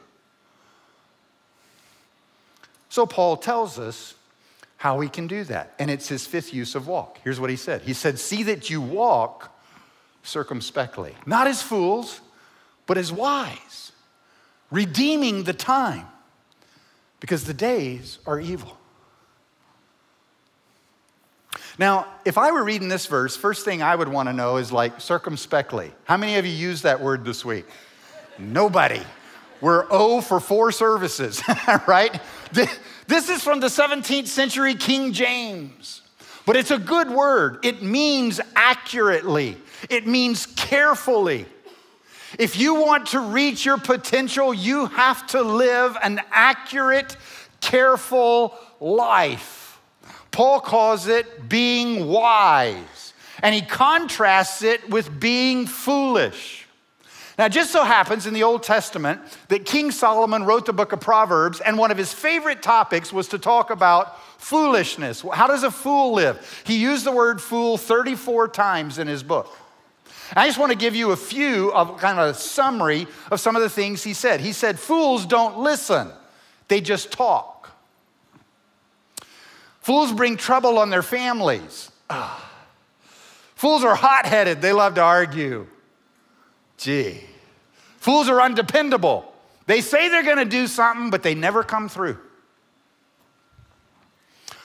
So, 2.88 3.06
Paul 3.06 3.36
tells 3.36 3.78
us 3.78 4.14
how 4.76 4.96
we 4.96 5.08
can 5.08 5.26
do 5.26 5.44
that, 5.44 5.74
and 5.78 5.90
it's 5.90 6.08
his 6.08 6.26
fifth 6.26 6.54
use 6.54 6.74
of 6.74 6.86
walk. 6.86 7.18
Here's 7.22 7.40
what 7.40 7.50
he 7.50 7.56
said 7.56 7.82
He 7.82 7.92
said, 7.92 8.18
See 8.18 8.44
that 8.44 8.70
you 8.70 8.80
walk 8.80 9.54
circumspectly, 10.22 11.14
not 11.26 11.46
as 11.46 11.62
fools, 11.62 12.20
but 12.86 12.96
as 12.96 13.12
wise, 13.12 13.92
redeeming 14.70 15.44
the 15.44 15.52
time, 15.52 16.06
because 17.18 17.44
the 17.44 17.54
days 17.54 18.18
are 18.26 18.40
evil. 18.40 18.76
Now, 21.80 22.08
if 22.26 22.36
I 22.36 22.52
were 22.52 22.62
reading 22.62 22.88
this 22.88 23.06
verse, 23.06 23.38
first 23.38 23.64
thing 23.64 23.80
I 23.80 23.96
would 23.96 24.06
want 24.06 24.28
to 24.28 24.34
know 24.34 24.58
is 24.58 24.70
like 24.70 25.00
circumspectly. 25.00 25.92
How 26.04 26.18
many 26.18 26.36
of 26.36 26.44
you 26.44 26.52
used 26.52 26.82
that 26.82 27.00
word 27.00 27.24
this 27.24 27.42
week? 27.42 27.64
Nobody. 28.38 29.00
We're 29.62 29.86
O 29.90 30.20
for 30.20 30.40
four 30.40 30.72
services, 30.72 31.42
right? 31.88 32.20
This 32.52 33.30
is 33.30 33.42
from 33.42 33.60
the 33.60 33.68
17th 33.68 34.26
century 34.26 34.74
King 34.74 35.14
James, 35.14 36.02
but 36.44 36.54
it's 36.54 36.70
a 36.70 36.78
good 36.78 37.10
word. 37.10 37.64
It 37.64 37.82
means 37.82 38.42
accurately, 38.54 39.56
it 39.88 40.06
means 40.06 40.44
carefully. 40.44 41.46
If 42.38 42.58
you 42.58 42.74
want 42.74 43.06
to 43.08 43.20
reach 43.20 43.64
your 43.64 43.78
potential, 43.78 44.52
you 44.52 44.84
have 44.84 45.26
to 45.28 45.40
live 45.40 45.96
an 46.02 46.20
accurate, 46.30 47.16
careful 47.62 48.54
life. 48.80 49.59
Paul 50.30 50.60
calls 50.60 51.06
it 51.06 51.48
being 51.48 52.06
wise, 52.06 53.12
and 53.42 53.54
he 53.54 53.62
contrasts 53.62 54.62
it 54.62 54.88
with 54.88 55.18
being 55.18 55.66
foolish. 55.66 56.66
Now, 57.38 57.46
it 57.46 57.52
just 57.52 57.72
so 57.72 57.84
happens 57.84 58.26
in 58.26 58.34
the 58.34 58.42
Old 58.42 58.62
Testament 58.62 59.20
that 59.48 59.64
King 59.64 59.90
Solomon 59.92 60.44
wrote 60.44 60.66
the 60.66 60.74
book 60.74 60.92
of 60.92 61.00
Proverbs, 61.00 61.60
and 61.60 61.78
one 61.78 61.90
of 61.90 61.96
his 61.96 62.12
favorite 62.12 62.62
topics 62.62 63.12
was 63.12 63.28
to 63.28 63.38
talk 63.38 63.70
about 63.70 64.20
foolishness. 64.38 65.24
How 65.32 65.46
does 65.46 65.62
a 65.62 65.70
fool 65.70 66.12
live? 66.12 66.62
He 66.66 66.78
used 66.78 67.06
the 67.06 67.12
word 67.12 67.40
fool 67.40 67.78
34 67.78 68.48
times 68.48 68.98
in 68.98 69.08
his 69.08 69.22
book. 69.22 69.56
I 70.36 70.46
just 70.46 70.58
want 70.58 70.70
to 70.70 70.78
give 70.78 70.94
you 70.94 71.10
a 71.10 71.16
few 71.16 71.72
of 71.72 71.98
kind 71.98 72.18
of 72.18 72.28
a 72.28 72.34
summary 72.34 73.06
of 73.30 73.40
some 73.40 73.56
of 73.56 73.62
the 73.62 73.70
things 73.70 74.04
he 74.04 74.14
said. 74.14 74.40
He 74.40 74.52
said, 74.52 74.78
Fools 74.78 75.26
don't 75.26 75.58
listen, 75.58 76.10
they 76.68 76.80
just 76.80 77.10
talk. 77.10 77.59
Fools 79.80 80.12
bring 80.12 80.36
trouble 80.36 80.78
on 80.78 80.90
their 80.90 81.02
families. 81.02 81.90
Ah. 82.08 82.46
Fools 83.54 83.84
are 83.84 83.94
hot 83.94 84.26
headed, 84.26 84.62
they 84.62 84.72
love 84.72 84.94
to 84.94 85.02
argue. 85.02 85.66
Gee. 86.78 87.20
Fools 87.98 88.28
are 88.28 88.40
undependable. 88.40 89.30
They 89.66 89.82
say 89.82 90.08
they're 90.08 90.22
going 90.22 90.38
to 90.38 90.44
do 90.46 90.66
something, 90.66 91.10
but 91.10 91.22
they 91.22 91.34
never 91.34 91.62
come 91.62 91.88
through. 91.88 92.18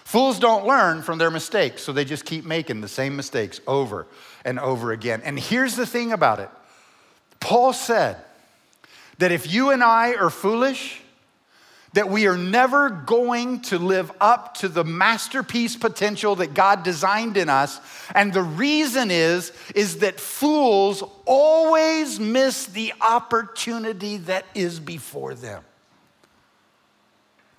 Fools 0.05 0.39
don't 0.39 0.65
learn 0.65 1.01
from 1.01 1.17
their 1.17 1.29
mistakes, 1.29 1.83
so 1.83 1.91
they 1.91 2.05
just 2.05 2.23
keep 2.23 2.45
making 2.45 2.79
the 2.79 2.87
same 2.87 3.17
mistakes 3.17 3.59
over 3.67 4.07
and 4.45 4.59
over 4.59 4.93
again. 4.93 5.21
And 5.25 5.37
here's 5.37 5.75
the 5.75 5.85
thing 5.85 6.13
about 6.13 6.39
it 6.39 6.49
Paul 7.41 7.73
said 7.73 8.17
that 9.17 9.31
if 9.31 9.51
you 9.51 9.71
and 9.71 9.83
I 9.83 10.13
are 10.13 10.29
foolish, 10.29 11.01
that 11.95 12.09
we 12.09 12.27
are 12.27 12.37
never 12.37 12.89
going 12.89 13.61
to 13.61 13.79
live 13.79 14.11
up 14.19 14.55
to 14.55 14.67
the 14.67 14.83
masterpiece 14.83 15.77
potential 15.77 16.35
that 16.35 16.53
God 16.53 16.83
designed 16.83 17.37
in 17.37 17.47
us. 17.47 17.79
And 18.13 18.33
the 18.33 18.43
reason 18.43 19.09
is 19.09 19.53
is 19.73 19.99
that 19.99 20.19
fools 20.19 21.03
always 21.23 22.19
miss 22.19 22.65
the 22.65 22.93
opportunity 22.99 24.17
that 24.17 24.45
is 24.53 24.77
before 24.77 25.35
them. 25.35 25.63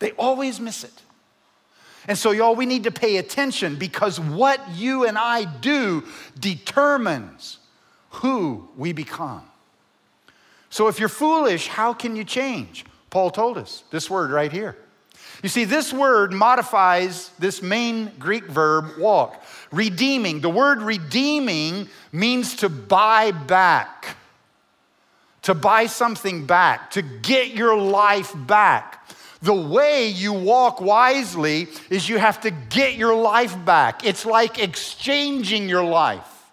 They 0.01 0.13
always 0.13 0.61
miss 0.61 0.85
it. 0.85 0.93
And 2.07 2.19
so, 2.19 2.31
y'all, 2.31 2.55
we 2.55 2.67
need 2.67 2.85
to 2.85 2.93
pay 2.93 3.17
attention 3.17 3.77
because 3.77 4.21
what 4.21 4.61
you 4.75 5.07
and 5.07 5.17
I 5.17 5.47
do 5.47 6.05
determines 6.39 7.59
who 8.11 8.69
we 8.77 8.93
become. 8.93 9.45
So, 10.69 10.89
if 10.89 11.01
you're 11.01 11.09
foolish, 11.09 11.69
how 11.69 11.95
can 11.95 12.17
you 12.17 12.23
change? 12.23 12.85
Paul 13.17 13.31
told 13.31 13.57
us 13.57 13.83
this 13.91 14.11
word 14.11 14.31
right 14.31 14.53
here. 14.53 14.77
You 15.43 15.49
see, 15.49 15.65
this 15.65 15.91
word 15.91 16.35
modifies 16.35 17.31
this 17.39 17.63
main 17.63 18.13
Greek 18.19 18.45
verb 18.45 18.99
walk. 18.99 19.43
Redeeming. 19.73 20.43
The 20.43 20.51
word 20.51 20.83
redeeming 20.83 21.89
means 22.13 22.57
to 22.57 22.69
buy 22.69 23.31
back, 23.31 24.19
to 25.45 25.55
buy 25.55 25.87
something 25.87 26.45
back, 26.45 26.91
to 26.91 27.01
get 27.01 27.53
your 27.53 27.75
life 27.75 28.35
back. 28.37 29.09
The 29.41 29.55
way 29.55 30.09
you 30.09 30.35
walk 30.35 30.83
wisely 30.83 31.69
is 31.89 32.11
you 32.11 32.19
have 32.19 32.43
to 32.43 32.51
get 32.51 32.97
your 32.97 33.15
life 33.15 33.57
back. 33.65 34.05
It's 34.05 34.27
like 34.27 34.59
exchanging 34.59 35.71
your 35.71 35.85
life. 35.85 36.51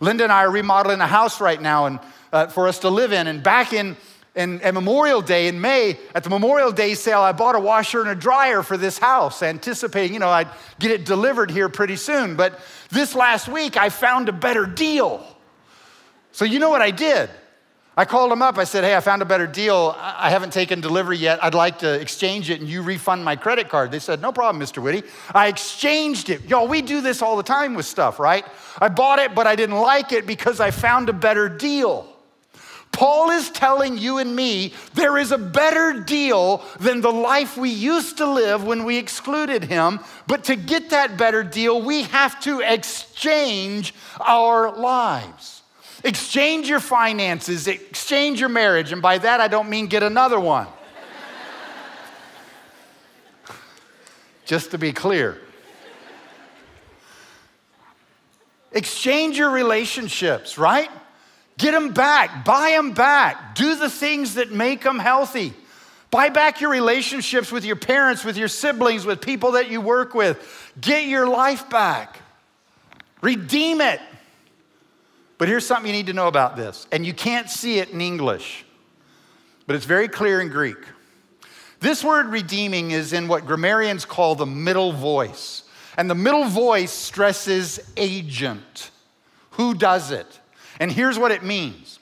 Linda 0.00 0.24
and 0.24 0.32
I 0.32 0.42
are 0.42 0.50
remodeling 0.50 1.00
a 1.00 1.06
house 1.06 1.40
right 1.40 1.62
now 1.62 1.86
and, 1.86 2.00
uh, 2.32 2.48
for 2.48 2.66
us 2.66 2.80
to 2.80 2.90
live 2.90 3.12
in. 3.12 3.28
And 3.28 3.40
back 3.40 3.72
in 3.72 3.96
and 4.34 4.62
Memorial 4.74 5.20
Day 5.20 5.48
in 5.48 5.60
May, 5.60 5.98
at 6.14 6.22
the 6.22 6.30
Memorial 6.30 6.70
Day 6.70 6.94
sale, 6.94 7.20
I 7.20 7.32
bought 7.32 7.56
a 7.56 7.60
washer 7.60 8.00
and 8.00 8.10
a 8.10 8.14
dryer 8.14 8.62
for 8.62 8.76
this 8.76 8.98
house, 8.98 9.42
anticipating, 9.42 10.14
you 10.14 10.20
know, 10.20 10.28
I'd 10.28 10.48
get 10.78 10.90
it 10.90 11.04
delivered 11.04 11.50
here 11.50 11.68
pretty 11.68 11.96
soon. 11.96 12.36
But 12.36 12.60
this 12.90 13.14
last 13.14 13.48
week, 13.48 13.76
I 13.76 13.88
found 13.88 14.28
a 14.28 14.32
better 14.32 14.64
deal. 14.64 15.26
So, 16.32 16.44
you 16.44 16.58
know 16.58 16.70
what 16.70 16.82
I 16.82 16.92
did? 16.92 17.30
I 17.98 18.04
called 18.04 18.30
them 18.30 18.42
up. 18.42 18.58
I 18.58 18.64
said, 18.64 18.84
Hey, 18.84 18.94
I 18.94 19.00
found 19.00 19.22
a 19.22 19.24
better 19.24 19.48
deal. 19.48 19.96
I 19.98 20.30
haven't 20.30 20.52
taken 20.52 20.80
delivery 20.80 21.16
yet. 21.16 21.42
I'd 21.42 21.54
like 21.54 21.80
to 21.80 22.00
exchange 22.00 22.48
it 22.48 22.60
and 22.60 22.68
you 22.68 22.80
refund 22.80 23.24
my 23.24 23.34
credit 23.34 23.68
card. 23.68 23.90
They 23.90 23.98
said, 23.98 24.22
No 24.22 24.30
problem, 24.30 24.64
Mr. 24.64 24.80
Whitty. 24.80 25.02
I 25.34 25.48
exchanged 25.48 26.30
it. 26.30 26.44
Y'all, 26.44 26.68
we 26.68 26.80
do 26.80 27.00
this 27.00 27.22
all 27.22 27.36
the 27.36 27.42
time 27.42 27.74
with 27.74 27.86
stuff, 27.86 28.20
right? 28.20 28.46
I 28.80 28.88
bought 28.88 29.18
it, 29.18 29.34
but 29.34 29.48
I 29.48 29.56
didn't 29.56 29.78
like 29.78 30.12
it 30.12 30.28
because 30.28 30.60
I 30.60 30.70
found 30.70 31.08
a 31.08 31.12
better 31.12 31.48
deal. 31.48 32.06
Paul 32.98 33.30
is 33.30 33.48
telling 33.50 33.96
you 33.96 34.18
and 34.18 34.34
me 34.34 34.72
there 34.94 35.18
is 35.18 35.30
a 35.30 35.38
better 35.38 36.00
deal 36.00 36.64
than 36.80 37.00
the 37.00 37.12
life 37.12 37.56
we 37.56 37.70
used 37.70 38.16
to 38.16 38.28
live 38.28 38.64
when 38.64 38.82
we 38.82 38.96
excluded 38.96 39.62
him. 39.62 40.00
But 40.26 40.42
to 40.44 40.56
get 40.56 40.90
that 40.90 41.16
better 41.16 41.44
deal, 41.44 41.80
we 41.80 42.02
have 42.02 42.40
to 42.40 42.58
exchange 42.58 43.94
our 44.18 44.76
lives. 44.76 45.62
Exchange 46.02 46.68
your 46.68 46.80
finances, 46.80 47.68
exchange 47.68 48.40
your 48.40 48.48
marriage. 48.48 48.90
And 48.90 49.00
by 49.00 49.18
that, 49.18 49.40
I 49.40 49.46
don't 49.46 49.70
mean 49.70 49.86
get 49.86 50.02
another 50.02 50.40
one. 50.40 50.66
Just 54.44 54.72
to 54.72 54.78
be 54.78 54.92
clear. 54.92 55.40
Exchange 58.72 59.38
your 59.38 59.50
relationships, 59.50 60.58
right? 60.58 60.90
Get 61.58 61.72
them 61.72 61.92
back, 61.92 62.44
buy 62.44 62.70
them 62.70 62.92
back, 62.92 63.54
do 63.54 63.74
the 63.74 63.90
things 63.90 64.34
that 64.34 64.50
make 64.50 64.82
them 64.82 64.98
healthy. 64.98 65.52
Buy 66.10 66.30
back 66.30 66.62
your 66.62 66.70
relationships 66.70 67.52
with 67.52 67.66
your 67.66 67.76
parents, 67.76 68.24
with 68.24 68.38
your 68.38 68.48
siblings, 68.48 69.04
with 69.04 69.20
people 69.20 69.52
that 69.52 69.70
you 69.70 69.82
work 69.82 70.14
with. 70.14 70.72
Get 70.80 71.06
your 71.06 71.28
life 71.28 71.68
back, 71.68 72.20
redeem 73.20 73.82
it. 73.82 74.00
But 75.36 75.48
here's 75.48 75.66
something 75.66 75.86
you 75.86 75.92
need 75.92 76.06
to 76.06 76.14
know 76.14 76.28
about 76.28 76.56
this, 76.56 76.86
and 76.90 77.04
you 77.04 77.12
can't 77.12 77.50
see 77.50 77.78
it 77.78 77.90
in 77.90 78.00
English, 78.00 78.64
but 79.66 79.76
it's 79.76 79.84
very 79.84 80.08
clear 80.08 80.40
in 80.40 80.48
Greek. 80.48 80.78
This 81.80 82.02
word 82.02 82.26
redeeming 82.26 82.90
is 82.92 83.12
in 83.12 83.28
what 83.28 83.46
grammarians 83.46 84.04
call 84.04 84.34
the 84.34 84.46
middle 84.46 84.92
voice. 84.92 85.64
And 85.96 86.08
the 86.08 86.14
middle 86.14 86.44
voice 86.44 86.92
stresses 86.92 87.80
agent. 87.96 88.90
Who 89.52 89.74
does 89.74 90.12
it? 90.12 90.40
And 90.78 90.90
here's 90.90 91.18
what 91.18 91.32
it 91.32 91.42
means 91.42 91.98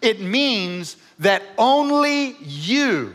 it 0.00 0.20
means 0.20 0.96
that 1.18 1.42
only 1.56 2.36
you 2.40 3.14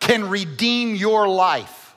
can 0.00 0.28
redeem 0.28 0.96
your 0.96 1.28
life. 1.28 1.94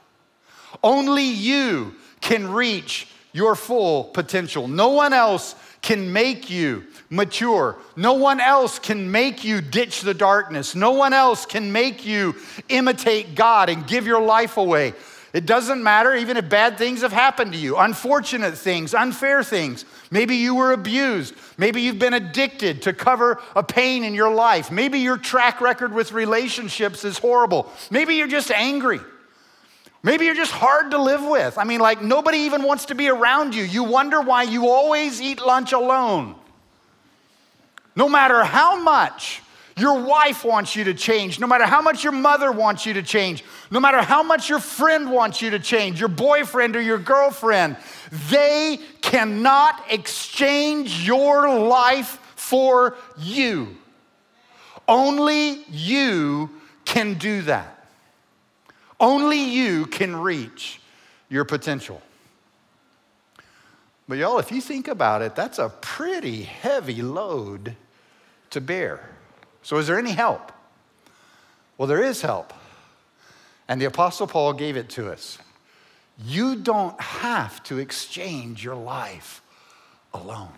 Only 0.83 1.23
you 1.23 1.95
can 2.21 2.51
reach 2.51 3.07
your 3.33 3.55
full 3.55 4.05
potential. 4.05 4.67
No 4.67 4.89
one 4.89 5.13
else 5.13 5.55
can 5.81 6.11
make 6.13 6.49
you 6.49 6.85
mature. 7.09 7.77
No 7.95 8.13
one 8.13 8.39
else 8.39 8.79
can 8.79 9.11
make 9.11 9.43
you 9.43 9.61
ditch 9.61 10.01
the 10.01 10.13
darkness. 10.13 10.75
No 10.75 10.91
one 10.91 11.13
else 11.13 11.45
can 11.45 11.71
make 11.71 12.05
you 12.05 12.35
imitate 12.69 13.35
God 13.35 13.69
and 13.69 13.87
give 13.87 14.05
your 14.05 14.21
life 14.21 14.57
away. 14.57 14.93
It 15.35 15.45
doesn't 15.45 15.83
matter 15.83 16.15
even 16.15 16.37
if 16.37 16.47
bad 16.47 16.77
things 16.77 17.01
have 17.01 17.11
happened 17.11 17.51
to 17.51 17.59
you, 17.59 17.75
unfortunate 17.75 18.57
things, 18.57 18.93
unfair 18.93 19.43
things. 19.43 19.83
Maybe 20.09 20.37
you 20.37 20.55
were 20.55 20.71
abused. 20.71 21.35
Maybe 21.57 21.81
you've 21.81 21.99
been 21.99 22.13
addicted 22.13 22.83
to 22.83 22.93
cover 22.93 23.41
a 23.53 23.61
pain 23.61 24.05
in 24.05 24.13
your 24.13 24.33
life. 24.33 24.71
Maybe 24.71 24.99
your 24.99 25.17
track 25.17 25.59
record 25.59 25.91
with 25.91 26.13
relationships 26.13 27.03
is 27.03 27.17
horrible. 27.17 27.69
Maybe 27.91 28.15
you're 28.15 28.29
just 28.29 28.49
angry. 28.49 29.01
Maybe 30.03 30.23
you're 30.23 30.35
just 30.35 30.53
hard 30.53 30.91
to 30.91 31.01
live 31.01 31.25
with. 31.25 31.57
I 31.57 31.65
mean, 31.65 31.81
like 31.81 32.01
nobody 32.01 32.37
even 32.37 32.63
wants 32.63 32.85
to 32.85 32.95
be 32.95 33.09
around 33.09 33.55
you. 33.55 33.65
You 33.65 33.83
wonder 33.83 34.21
why 34.21 34.43
you 34.43 34.69
always 34.69 35.19
eat 35.19 35.41
lunch 35.41 35.73
alone. 35.73 36.35
No 37.93 38.07
matter 38.07 38.41
how 38.45 38.81
much 38.81 39.41
your 39.77 39.99
wife 40.01 40.45
wants 40.45 40.75
you 40.75 40.85
to 40.85 40.93
change, 40.93 41.39
no 41.39 41.47
matter 41.47 41.65
how 41.65 41.81
much 41.81 42.03
your 42.03 42.13
mother 42.13 42.51
wants 42.51 42.85
you 42.85 42.93
to 42.93 43.03
change, 43.03 43.43
no 43.69 43.79
matter 43.79 44.01
how 44.01 44.23
much 44.23 44.49
your 44.49 44.59
friend 44.59 45.11
wants 45.11 45.41
you 45.41 45.49
to 45.49 45.59
change, 45.59 45.99
your 45.99 46.07
boyfriend 46.07 46.77
or 46.77 46.81
your 46.81 46.97
girlfriend, 46.97 47.75
they 48.29 48.79
cannot 49.01 49.83
exchange 49.89 51.05
your 51.05 51.59
life 51.59 52.19
for 52.35 52.95
you. 53.17 53.75
Only 54.87 55.63
you 55.69 56.51
can 56.85 57.15
do 57.15 57.41
that. 57.41 57.87
Only 58.97 59.43
you 59.43 59.87
can 59.87 60.15
reach 60.15 60.79
your 61.27 61.43
potential. 61.43 62.01
But, 64.07 64.19
y'all, 64.19 64.39
if 64.39 64.51
you 64.51 64.61
think 64.61 64.87
about 64.87 65.21
it, 65.21 65.35
that's 65.35 65.59
a 65.59 65.67
pretty 65.81 66.43
heavy 66.43 67.01
load 67.01 67.75
to 68.51 68.61
bear. 68.61 69.09
So, 69.65 69.77
is 69.77 69.87
there 69.87 69.97
any 69.97 70.11
help? 70.11 70.51
Well, 71.75 71.87
there 71.87 72.03
is 72.03 72.21
help. 72.21 72.53
And 73.67 73.81
the 73.81 73.85
Apostle 73.85 74.27
Paul 74.27 74.53
gave 74.53 74.77
it 74.77 74.89
to 74.89 75.11
us. 75.11 75.39
You 76.23 76.57
don't 76.57 77.01
have 77.01 77.63
to 77.63 77.79
exchange 77.79 78.63
your 78.63 78.75
life 78.75 79.41
alone. 80.13 80.51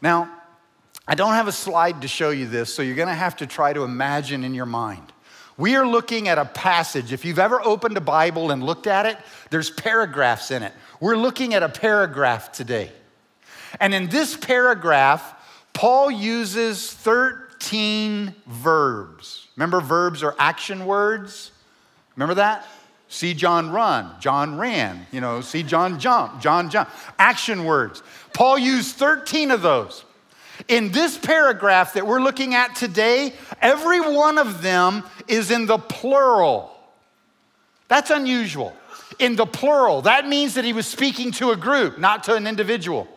Now, 0.00 0.30
I 1.08 1.16
don't 1.16 1.32
have 1.32 1.48
a 1.48 1.52
slide 1.52 2.02
to 2.02 2.08
show 2.08 2.30
you 2.30 2.46
this, 2.46 2.72
so 2.72 2.82
you're 2.82 2.94
gonna 2.94 3.12
have 3.14 3.34
to 3.38 3.48
try 3.48 3.72
to 3.72 3.82
imagine 3.82 4.44
in 4.44 4.54
your 4.54 4.64
mind. 4.64 5.12
We 5.56 5.74
are 5.74 5.84
looking 5.84 6.28
at 6.28 6.38
a 6.38 6.44
passage. 6.44 7.12
If 7.12 7.24
you've 7.24 7.40
ever 7.40 7.60
opened 7.60 7.96
a 7.96 8.00
Bible 8.00 8.52
and 8.52 8.62
looked 8.62 8.86
at 8.86 9.06
it, 9.06 9.18
there's 9.50 9.70
paragraphs 9.70 10.52
in 10.52 10.62
it. 10.62 10.72
We're 11.00 11.16
looking 11.16 11.54
at 11.54 11.64
a 11.64 11.68
paragraph 11.68 12.52
today. 12.52 12.92
And 13.80 13.92
in 13.92 14.08
this 14.08 14.36
paragraph, 14.36 15.34
Paul 15.80 16.10
uses 16.10 16.92
13 16.92 18.34
verbs. 18.46 19.48
Remember, 19.56 19.80
verbs 19.80 20.22
are 20.22 20.34
action 20.38 20.84
words? 20.84 21.52
Remember 22.16 22.34
that? 22.34 22.66
See 23.08 23.32
John 23.32 23.70
run, 23.70 24.10
John 24.20 24.58
ran. 24.58 25.06
You 25.10 25.22
know, 25.22 25.40
see 25.40 25.62
John 25.62 25.98
jump, 25.98 26.42
John 26.42 26.68
jump. 26.68 26.90
Action 27.18 27.64
words. 27.64 28.02
Paul 28.34 28.58
used 28.58 28.96
13 28.96 29.50
of 29.50 29.62
those. 29.62 30.04
In 30.68 30.92
this 30.92 31.16
paragraph 31.16 31.94
that 31.94 32.06
we're 32.06 32.20
looking 32.20 32.54
at 32.54 32.76
today, 32.76 33.32
every 33.62 34.00
one 34.00 34.36
of 34.36 34.60
them 34.60 35.02
is 35.28 35.50
in 35.50 35.64
the 35.64 35.78
plural. 35.78 36.76
That's 37.88 38.10
unusual. 38.10 38.76
In 39.18 39.34
the 39.34 39.46
plural, 39.46 40.02
that 40.02 40.28
means 40.28 40.52
that 40.56 40.66
he 40.66 40.74
was 40.74 40.86
speaking 40.86 41.32
to 41.32 41.52
a 41.52 41.56
group, 41.56 41.98
not 41.98 42.24
to 42.24 42.34
an 42.34 42.46
individual. 42.46 43.08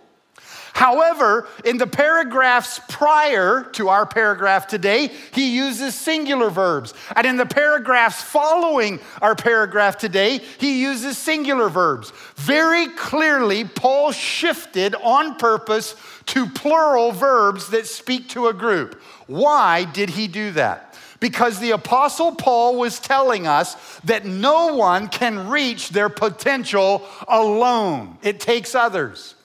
However, 0.73 1.47
in 1.63 1.77
the 1.77 1.87
paragraphs 1.87 2.81
prior 2.89 3.63
to 3.73 3.89
our 3.89 4.07
paragraph 4.07 4.65
today, 4.65 5.11
he 5.31 5.55
uses 5.55 5.93
singular 5.93 6.49
verbs. 6.49 6.95
And 7.15 7.27
in 7.27 7.37
the 7.37 7.45
paragraphs 7.45 8.23
following 8.23 8.99
our 9.21 9.35
paragraph 9.35 9.97
today, 9.97 10.39
he 10.39 10.81
uses 10.81 11.17
singular 11.17 11.69
verbs. 11.69 12.11
Very 12.35 12.87
clearly, 12.87 13.65
Paul 13.65 14.11
shifted 14.11 14.95
on 14.95 15.35
purpose 15.35 15.95
to 16.27 16.47
plural 16.47 17.11
verbs 17.11 17.69
that 17.69 17.85
speak 17.85 18.29
to 18.29 18.47
a 18.47 18.53
group. 18.53 18.99
Why 19.27 19.83
did 19.83 20.09
he 20.09 20.27
do 20.27 20.51
that? 20.51 20.97
Because 21.19 21.59
the 21.59 21.71
Apostle 21.71 22.33
Paul 22.33 22.77
was 22.77 22.99
telling 22.99 23.45
us 23.45 23.75
that 24.05 24.25
no 24.25 24.75
one 24.75 25.07
can 25.07 25.47
reach 25.47 25.89
their 25.89 26.09
potential 26.09 27.07
alone, 27.27 28.17
it 28.23 28.39
takes 28.39 28.73
others. 28.73 29.35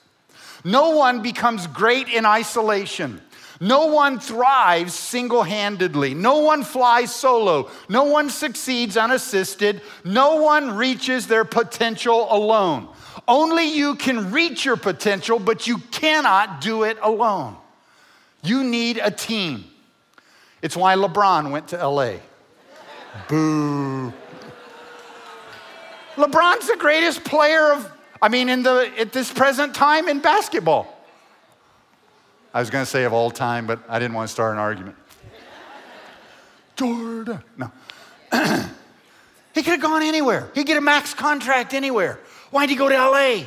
No 0.63 0.91
one 0.91 1.21
becomes 1.21 1.67
great 1.67 2.09
in 2.09 2.25
isolation. 2.25 3.21
No 3.61 3.87
one 3.87 4.19
thrives 4.19 4.93
single 4.93 5.43
handedly. 5.43 6.13
No 6.13 6.39
one 6.39 6.63
flies 6.63 7.13
solo. 7.13 7.69
No 7.89 8.03
one 8.03 8.29
succeeds 8.29 8.95
unassisted. 8.95 9.81
No 10.05 10.37
one 10.37 10.75
reaches 10.75 11.27
their 11.27 11.43
potential 11.43 12.27
alone. 12.33 12.87
Only 13.27 13.65
you 13.65 13.95
can 13.95 14.31
reach 14.31 14.63
your 14.63 14.77
potential, 14.77 15.39
but 15.39 15.67
you 15.67 15.79
cannot 15.91 16.61
do 16.61 16.83
it 16.83 16.97
alone. 17.01 17.57
You 18.41 18.63
need 18.63 18.99
a 19.03 19.11
team. 19.11 19.65
It's 20.61 20.77
why 20.77 20.95
LeBron 20.95 21.51
went 21.51 21.69
to 21.69 21.87
LA. 21.87 22.13
Boo. 23.27 24.13
LeBron's 26.15 26.67
the 26.67 26.77
greatest 26.77 27.23
player 27.23 27.73
of 27.73 27.91
I 28.21 28.29
mean, 28.29 28.49
in 28.49 28.63
the, 28.63 28.91
at 28.97 29.13
this 29.13 29.31
present 29.31 29.73
time 29.73 30.07
in 30.07 30.19
basketball. 30.19 30.95
I 32.53 32.59
was 32.59 32.69
going 32.69 32.83
to 32.83 32.89
say 32.89 33.03
of 33.03 33.13
all 33.13 33.31
time, 33.31 33.67
but 33.67 33.79
I 33.87 33.99
didn't 33.99 34.15
want 34.15 34.27
to 34.27 34.33
start 34.33 34.53
an 34.53 34.59
argument. 34.59 34.95
Jordan. 36.75 37.41
No. 37.57 37.71
he 39.53 39.61
could 39.63 39.73
have 39.73 39.81
gone 39.81 40.01
anywhere. 40.01 40.49
He'd 40.55 40.65
get 40.65 40.77
a 40.77 40.81
max 40.81 41.13
contract 41.13 41.73
anywhere. 41.73 42.19
Why'd 42.51 42.69
he 42.69 42.75
go 42.75 42.89
to 42.89 42.95
LA? 42.95 43.45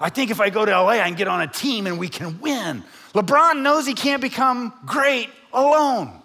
I 0.00 0.10
think 0.10 0.30
if 0.30 0.40
I 0.40 0.50
go 0.50 0.64
to 0.64 0.70
LA, 0.70 0.92
I 0.92 1.08
can 1.08 1.14
get 1.14 1.28
on 1.28 1.42
a 1.42 1.46
team 1.46 1.86
and 1.86 1.98
we 1.98 2.08
can 2.08 2.40
win. 2.40 2.82
LeBron 3.14 3.62
knows 3.62 3.86
he 3.86 3.94
can't 3.94 4.22
become 4.22 4.72
great 4.86 5.28
alone. 5.52 6.22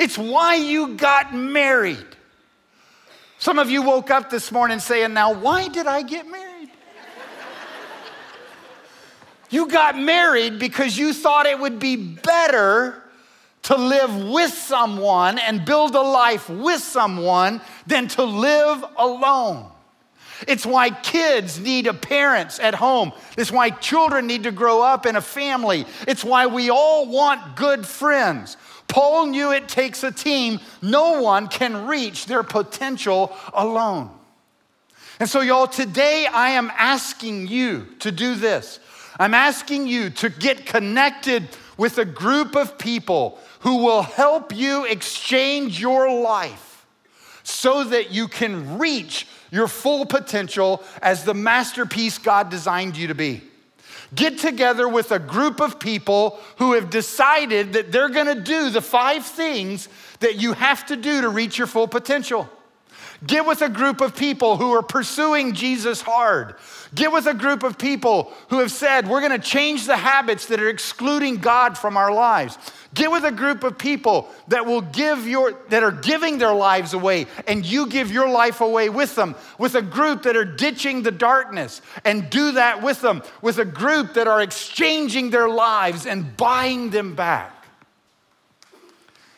It's 0.00 0.18
why 0.18 0.56
you 0.56 0.96
got 0.96 1.34
married. 1.34 2.13
Some 3.44 3.58
of 3.58 3.70
you 3.70 3.82
woke 3.82 4.10
up 4.10 4.30
this 4.30 4.50
morning 4.50 4.78
saying, 4.78 5.12
Now, 5.12 5.34
why 5.34 5.68
did 5.68 5.86
I 5.86 6.00
get 6.00 6.26
married? 6.26 6.70
you 9.50 9.68
got 9.68 9.98
married 9.98 10.58
because 10.58 10.96
you 10.96 11.12
thought 11.12 11.44
it 11.44 11.58
would 11.58 11.78
be 11.78 11.94
better 11.94 13.02
to 13.64 13.76
live 13.76 14.30
with 14.30 14.50
someone 14.50 15.38
and 15.38 15.62
build 15.66 15.94
a 15.94 16.00
life 16.00 16.48
with 16.48 16.80
someone 16.80 17.60
than 17.86 18.08
to 18.08 18.24
live 18.24 18.82
alone. 18.96 19.70
It's 20.48 20.64
why 20.64 20.88
kids 20.88 21.60
need 21.60 21.86
a 21.86 21.92
parents 21.92 22.58
at 22.58 22.74
home. 22.74 23.12
It's 23.36 23.52
why 23.52 23.68
children 23.68 24.26
need 24.26 24.44
to 24.44 24.52
grow 24.52 24.80
up 24.80 25.04
in 25.04 25.16
a 25.16 25.20
family. 25.20 25.84
It's 26.08 26.24
why 26.24 26.46
we 26.46 26.70
all 26.70 27.06
want 27.06 27.56
good 27.56 27.86
friends. 27.86 28.56
Paul 28.94 29.26
knew 29.26 29.50
it 29.50 29.68
takes 29.68 30.04
a 30.04 30.12
team. 30.12 30.60
No 30.80 31.20
one 31.20 31.48
can 31.48 31.88
reach 31.88 32.26
their 32.26 32.44
potential 32.44 33.36
alone. 33.52 34.08
And 35.18 35.28
so, 35.28 35.40
y'all, 35.40 35.66
today 35.66 36.28
I 36.32 36.50
am 36.50 36.70
asking 36.76 37.48
you 37.48 37.88
to 37.98 38.12
do 38.12 38.36
this. 38.36 38.78
I'm 39.18 39.34
asking 39.34 39.88
you 39.88 40.10
to 40.10 40.28
get 40.28 40.64
connected 40.64 41.48
with 41.76 41.98
a 41.98 42.04
group 42.04 42.54
of 42.54 42.78
people 42.78 43.40
who 43.62 43.78
will 43.78 44.02
help 44.02 44.54
you 44.54 44.84
exchange 44.84 45.80
your 45.80 46.08
life 46.22 46.86
so 47.42 47.82
that 47.82 48.12
you 48.12 48.28
can 48.28 48.78
reach 48.78 49.26
your 49.50 49.66
full 49.66 50.06
potential 50.06 50.84
as 51.02 51.24
the 51.24 51.34
masterpiece 51.34 52.18
God 52.18 52.48
designed 52.48 52.96
you 52.96 53.08
to 53.08 53.14
be 53.16 53.42
get 54.14 54.38
together 54.38 54.88
with 54.88 55.12
a 55.12 55.18
group 55.18 55.60
of 55.60 55.78
people 55.78 56.40
who 56.56 56.72
have 56.72 56.90
decided 56.90 57.72
that 57.74 57.92
they're 57.92 58.08
gonna 58.08 58.34
do 58.34 58.70
the 58.70 58.80
five 58.80 59.24
things 59.24 59.88
that 60.20 60.36
you 60.36 60.52
have 60.52 60.86
to 60.86 60.96
do 60.96 61.20
to 61.20 61.28
reach 61.28 61.58
your 61.58 61.66
full 61.66 61.88
potential. 61.88 62.48
Get 63.26 63.46
with 63.46 63.62
a 63.62 63.68
group 63.68 64.00
of 64.00 64.16
people 64.16 64.56
who 64.56 64.72
are 64.72 64.82
pursuing 64.82 65.54
Jesus 65.54 66.00
hard. 66.00 66.56
Get 66.94 67.12
with 67.12 67.26
a 67.26 67.34
group 67.34 67.62
of 67.62 67.78
people 67.78 68.32
who 68.48 68.58
have 68.58 68.70
said, 68.70 69.08
we're 69.08 69.20
gonna 69.20 69.38
change 69.38 69.86
the 69.86 69.96
habits 69.96 70.46
that 70.46 70.60
are 70.60 70.68
excluding 70.68 71.36
God 71.36 71.78
from 71.78 71.96
our 71.96 72.12
lives. 72.12 72.58
Get 72.92 73.10
with 73.10 73.24
a 73.24 73.32
group 73.32 73.64
of 73.64 73.78
people 73.78 74.28
that 74.48 74.66
will 74.66 74.80
give 74.80 75.26
your 75.26 75.52
that 75.70 75.82
are 75.82 75.90
giving 75.90 76.38
their 76.38 76.54
lives 76.54 76.92
away 76.92 77.26
and 77.46 77.64
you 77.64 77.86
give 77.86 78.12
your 78.12 78.28
life 78.28 78.60
away 78.60 78.88
with 78.88 79.14
them. 79.14 79.34
With 79.58 79.74
a 79.74 79.82
group 79.82 80.24
that 80.24 80.36
are 80.36 80.44
ditching 80.44 81.02
the 81.02 81.10
darkness 81.10 81.82
and 82.04 82.28
do 82.30 82.52
that 82.52 82.82
with 82.82 83.00
them. 83.00 83.22
With 83.42 83.58
a 83.58 83.64
group 83.64 84.14
that 84.14 84.28
are 84.28 84.42
exchanging 84.42 85.30
their 85.30 85.48
lives 85.48 86.06
and 86.06 86.36
buying 86.36 86.90
them 86.90 87.14
back. 87.14 87.52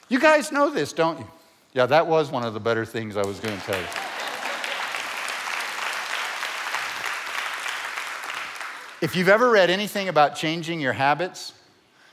You 0.08 0.18
guys 0.20 0.50
know 0.50 0.70
this, 0.70 0.92
don't 0.92 1.18
you? 1.18 1.26
Yeah, 1.76 1.84
that 1.84 2.06
was 2.06 2.30
one 2.30 2.42
of 2.42 2.54
the 2.54 2.60
better 2.60 2.86
things 2.86 3.18
I 3.18 3.22
was 3.26 3.38
going 3.38 3.54
to 3.54 3.66
tell 3.66 3.78
you. 3.78 3.86
If 9.02 9.14
you've 9.14 9.28
ever 9.28 9.50
read 9.50 9.68
anything 9.68 10.08
about 10.08 10.36
changing 10.36 10.80
your 10.80 10.94
habits, 10.94 11.52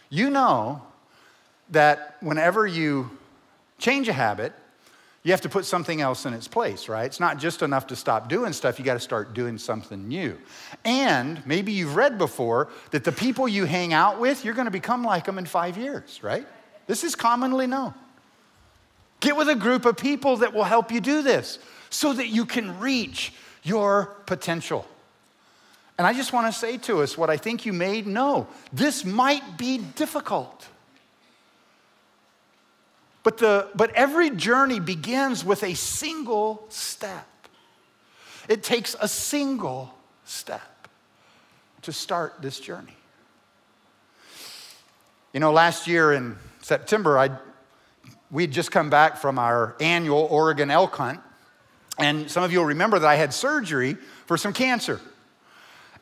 you 0.09 0.29
know 0.29 0.81
that 1.69 2.17
whenever 2.19 2.67
you 2.67 3.09
change 3.77 4.09
a 4.09 4.13
habit, 4.13 4.51
you 5.23 5.31
have 5.31 5.39
to 5.39 5.49
put 5.49 5.63
something 5.63 6.01
else 6.01 6.25
in 6.25 6.33
its 6.33 6.49
place, 6.49 6.89
right? 6.89 7.05
It's 7.05 7.21
not 7.21 7.37
just 7.37 7.61
enough 7.61 7.87
to 7.87 7.95
stop 7.95 8.27
doing 8.27 8.51
stuff, 8.51 8.77
you 8.79 8.83
got 8.83 8.95
to 8.95 8.99
start 8.99 9.33
doing 9.33 9.57
something 9.57 10.09
new. 10.09 10.37
And 10.83 11.41
maybe 11.47 11.71
you've 11.71 11.95
read 11.95 12.17
before 12.17 12.67
that 12.91 13.05
the 13.05 13.13
people 13.13 13.47
you 13.47 13.63
hang 13.63 13.93
out 13.93 14.19
with, 14.19 14.43
you're 14.43 14.55
going 14.55 14.65
to 14.65 14.71
become 14.71 15.05
like 15.05 15.23
them 15.23 15.37
in 15.37 15.45
five 15.45 15.77
years, 15.77 16.21
right? 16.21 16.45
This 16.85 17.05
is 17.05 17.15
commonly 17.15 17.65
known. 17.65 17.93
Get 19.23 19.37
with 19.37 19.47
a 19.47 19.55
group 19.55 19.85
of 19.85 19.95
people 19.95 20.35
that 20.37 20.53
will 20.53 20.65
help 20.65 20.91
you 20.91 20.99
do 20.99 21.21
this 21.21 21.57
so 21.89 22.11
that 22.11 22.27
you 22.27 22.45
can 22.45 22.77
reach 22.81 23.31
your 23.63 24.07
potential. 24.25 24.85
And 25.97 26.05
I 26.05 26.11
just 26.11 26.33
want 26.33 26.53
to 26.53 26.59
say 26.59 26.77
to 26.79 27.01
us 27.01 27.17
what 27.17 27.29
I 27.29 27.37
think 27.37 27.65
you 27.65 27.71
may 27.71 28.01
know 28.01 28.47
this 28.73 29.05
might 29.05 29.57
be 29.57 29.77
difficult. 29.77 30.67
But, 33.23 33.37
the, 33.37 33.69
but 33.73 33.91
every 33.91 34.29
journey 34.29 34.81
begins 34.81 35.45
with 35.45 35.63
a 35.63 35.73
single 35.73 36.65
step. 36.67 37.25
It 38.49 38.61
takes 38.61 38.93
a 38.99 39.07
single 39.07 39.93
step 40.25 40.89
to 41.83 41.93
start 41.93 42.41
this 42.41 42.59
journey. 42.59 42.97
You 45.31 45.39
know, 45.39 45.53
last 45.53 45.87
year 45.87 46.11
in 46.11 46.35
September, 46.61 47.17
I, 47.17 47.29
we'd 48.33 48.51
just 48.51 48.71
come 48.71 48.89
back 48.89 49.17
from 49.17 49.39
our 49.39 49.75
annual 49.79 50.27
Oregon 50.29 50.69
elk 50.69 50.95
hunt. 50.95 51.21
And 51.99 52.29
some 52.29 52.43
of 52.43 52.51
you 52.51 52.59
will 52.59 52.65
remember 52.65 52.97
that 52.99 53.07
I 53.07 53.15
had 53.15 53.33
surgery 53.33 53.93
for 54.25 54.35
some 54.35 54.51
cancer. 54.51 54.99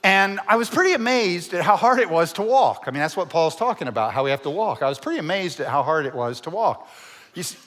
And 0.03 0.39
I 0.47 0.55
was 0.55 0.69
pretty 0.69 0.93
amazed 0.93 1.53
at 1.53 1.61
how 1.61 1.75
hard 1.75 1.99
it 1.99 2.09
was 2.09 2.33
to 2.33 2.41
walk. 2.41 2.85
I 2.87 2.91
mean, 2.91 3.01
that's 3.01 3.17
what 3.17 3.29
Paul's 3.29 3.55
talking 3.55 3.87
about, 3.87 4.13
how 4.13 4.23
we 4.23 4.31
have 4.31 4.41
to 4.43 4.49
walk. 4.49 4.81
I 4.81 4.89
was 4.89 4.97
pretty 4.97 5.19
amazed 5.19 5.59
at 5.59 5.67
how 5.67 5.83
hard 5.83 6.05
it 6.07 6.15
was 6.15 6.41
to 6.41 6.49
walk. 6.49 6.89
You 7.35 7.43
see, 7.43 7.57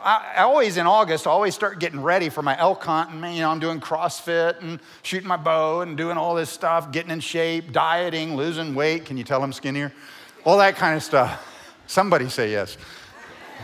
I, 0.00 0.42
always, 0.42 0.76
in 0.76 0.86
August, 0.86 1.26
I 1.26 1.30
always 1.30 1.54
start 1.54 1.80
getting 1.80 2.00
ready 2.00 2.28
for 2.28 2.42
my 2.42 2.56
elk 2.58 2.84
hunt. 2.84 3.10
And, 3.10 3.34
you 3.34 3.40
know, 3.40 3.50
I'm 3.50 3.58
doing 3.58 3.80
CrossFit 3.80 4.62
and 4.62 4.78
shooting 5.02 5.26
my 5.26 5.38
bow 5.38 5.80
and 5.80 5.96
doing 5.96 6.18
all 6.18 6.34
this 6.34 6.50
stuff, 6.50 6.92
getting 6.92 7.10
in 7.10 7.20
shape, 7.20 7.72
dieting, 7.72 8.36
losing 8.36 8.74
weight. 8.74 9.06
Can 9.06 9.16
you 9.16 9.24
tell 9.24 9.42
I'm 9.42 9.52
skinnier? 9.52 9.92
All 10.44 10.58
that 10.58 10.76
kind 10.76 10.94
of 10.94 11.02
stuff. 11.02 11.50
Somebody 11.86 12.28
say 12.28 12.52
yes. 12.52 12.76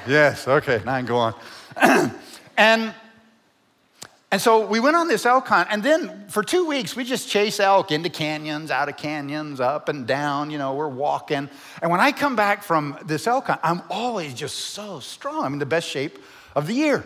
Yes, 0.07 0.49
okay, 0.49 0.83
nine, 0.85 1.05
go 1.05 1.17
on. 1.17 1.35
and 2.57 2.95
and 4.33 4.41
so 4.41 4.65
we 4.65 4.79
went 4.79 4.95
on 4.95 5.09
this 5.09 5.27
elk 5.27 5.49
hunt, 5.49 5.69
and 5.73 5.83
then 5.83 6.27
for 6.29 6.45
two 6.45 6.65
weeks 6.65 6.95
we 6.95 7.03
just 7.03 7.29
chase 7.29 7.59
elk 7.59 7.91
into 7.91 8.09
canyons, 8.09 8.71
out 8.71 8.89
of 8.89 8.97
canyons, 8.97 9.59
up 9.59 9.89
and 9.89 10.07
down. 10.07 10.51
You 10.51 10.59
know, 10.59 10.75
we're 10.75 10.89
walking. 10.89 11.51
And 11.83 11.91
when 11.91 12.01
I 12.01 12.13
come 12.13 12.37
back 12.37 12.63
from 12.63 12.97
this 13.05 13.27
elk 13.27 13.49
hunt, 13.49 13.61
I'm 13.65 13.83
always 13.91 14.33
just 14.33 14.57
so 14.57 15.01
strong. 15.01 15.45
I'm 15.45 15.55
in 15.55 15.59
the 15.59 15.67
best 15.67 15.89
shape 15.89 16.19
of 16.55 16.69
the 16.69 16.75
year. 16.75 17.05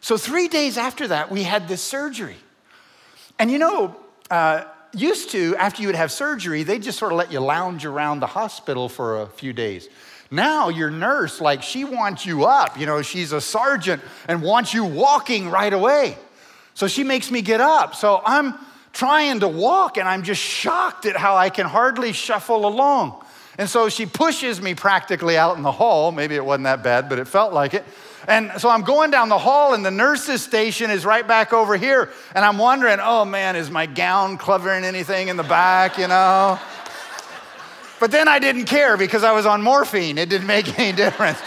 So 0.00 0.16
three 0.16 0.48
days 0.48 0.78
after 0.78 1.08
that, 1.08 1.30
we 1.30 1.42
had 1.42 1.68
this 1.68 1.82
surgery. 1.82 2.36
And 3.38 3.50
you 3.50 3.58
know, 3.58 3.94
uh, 4.30 4.64
used 4.94 5.30
to, 5.30 5.54
after 5.56 5.82
you 5.82 5.88
would 5.88 5.96
have 5.96 6.10
surgery, 6.10 6.62
they 6.62 6.78
just 6.78 6.98
sort 6.98 7.12
of 7.12 7.18
let 7.18 7.30
you 7.30 7.40
lounge 7.40 7.84
around 7.84 8.20
the 8.20 8.26
hospital 8.26 8.88
for 8.88 9.20
a 9.20 9.26
few 9.26 9.52
days. 9.52 9.88
Now 10.30 10.68
your 10.68 10.90
nurse, 10.90 11.40
like 11.40 11.62
she 11.62 11.84
wants 11.84 12.26
you 12.26 12.44
up, 12.44 12.78
you 12.78 12.86
know, 12.86 13.02
she's 13.02 13.32
a 13.32 13.40
sergeant 13.40 14.02
and 14.28 14.42
wants 14.42 14.74
you 14.74 14.84
walking 14.84 15.50
right 15.50 15.72
away. 15.72 16.16
So 16.74 16.88
she 16.88 17.04
makes 17.04 17.30
me 17.30 17.42
get 17.42 17.60
up. 17.60 17.94
So 17.94 18.20
I'm 18.24 18.54
trying 18.92 19.40
to 19.40 19.48
walk 19.48 19.98
and 19.98 20.08
I'm 20.08 20.22
just 20.22 20.40
shocked 20.40 21.06
at 21.06 21.16
how 21.16 21.36
I 21.36 21.50
can 21.50 21.66
hardly 21.66 22.12
shuffle 22.12 22.66
along. 22.66 23.22
And 23.58 23.68
so 23.70 23.88
she 23.88 24.04
pushes 24.04 24.60
me 24.60 24.74
practically 24.74 25.38
out 25.38 25.56
in 25.56 25.62
the 25.62 25.72
hall. 25.72 26.12
Maybe 26.12 26.34
it 26.34 26.44
wasn't 26.44 26.64
that 26.64 26.82
bad, 26.82 27.08
but 27.08 27.18
it 27.18 27.26
felt 27.26 27.54
like 27.54 27.72
it. 27.72 27.84
And 28.28 28.50
so 28.58 28.68
I'm 28.68 28.82
going 28.82 29.10
down 29.10 29.28
the 29.28 29.38
hall, 29.38 29.72
and 29.72 29.86
the 29.86 29.90
nurse's 29.90 30.42
station 30.42 30.90
is 30.90 31.06
right 31.06 31.26
back 31.26 31.52
over 31.52 31.76
here. 31.76 32.10
And 32.34 32.44
I'm 32.44 32.58
wondering, 32.58 32.98
oh 33.00 33.24
man, 33.24 33.54
is 33.54 33.70
my 33.70 33.86
gown 33.86 34.36
covering 34.36 34.84
anything 34.84 35.28
in 35.28 35.36
the 35.36 35.44
back, 35.44 35.96
you 35.96 36.08
know? 36.08 36.58
But 37.98 38.10
then 38.10 38.28
I 38.28 38.38
didn't 38.38 38.66
care 38.66 38.96
because 38.96 39.24
I 39.24 39.32
was 39.32 39.46
on 39.46 39.62
morphine. 39.62 40.18
It 40.18 40.28
didn't 40.28 40.46
make 40.46 40.78
any 40.78 40.92
difference. 40.92 41.40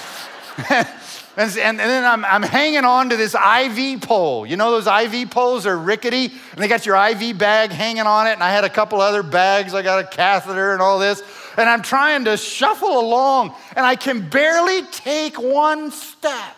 And, 1.40 1.58
and, 1.58 1.80
then 1.80 2.04
I'm, 2.04 2.26
I'm 2.26 2.44
hanging 2.44 2.84
on 2.84 3.12
to 3.12 3.16
this 3.16 3.34
IV 3.34 4.02
pole. 4.02 4.46
You 4.46 4.58
know, 4.58 4.78
those 4.78 4.88
IV 4.88 5.32
poles 5.32 5.66
are 5.66 5.78
rickety, 5.78 6.26
and 6.26 6.62
they 6.62 6.68
got 6.68 6.86
your 6.86 6.98
IV 6.98 7.38
bag 7.38 7.72
hanging 7.72 8.04
on 8.04 8.28
it. 8.28 8.34
And 8.34 8.44
I 8.44 8.50
had 8.50 8.66
a 8.66 8.70
couple 8.70 9.00
other 9.00 9.24
bags. 9.24 9.74
I 9.74 9.82
got 9.82 10.04
a 10.04 10.08
catheter 10.08 10.74
and 10.74 10.82
all 10.82 11.00
this. 11.00 11.24
And 11.56 11.70
I'm 11.70 11.82
trying 11.82 12.26
to 12.26 12.36
shuffle 12.36 13.00
along, 13.00 13.56
and 13.78 13.86
I 13.86 13.96
can 13.96 14.28
barely 14.28 14.82
take 14.88 15.40
one 15.40 15.92
step. 15.92 16.58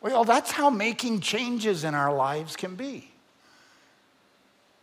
Well, 0.00 0.24
that's 0.24 0.50
how 0.50 0.68
making 0.68 1.20
changes 1.20 1.84
in 1.84 1.94
our 1.94 2.12
lives 2.12 2.56
can 2.56 2.74
be. 2.74 3.08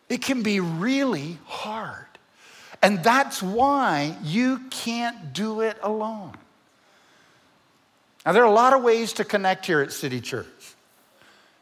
It 0.08 0.22
can 0.22 0.44
be 0.44 0.62
really 0.62 1.40
hard. 1.46 2.13
And 2.84 3.02
that's 3.02 3.42
why 3.42 4.18
you 4.24 4.60
can't 4.70 5.32
do 5.32 5.62
it 5.62 5.78
alone. 5.82 6.34
Now, 8.26 8.34
there 8.34 8.44
are 8.44 8.48
a 8.48 8.52
lot 8.52 8.74
of 8.74 8.84
ways 8.84 9.14
to 9.14 9.24
connect 9.24 9.66
here 9.66 9.82
at 9.82 9.94
City 9.94 10.20
Church. 10.20 10.48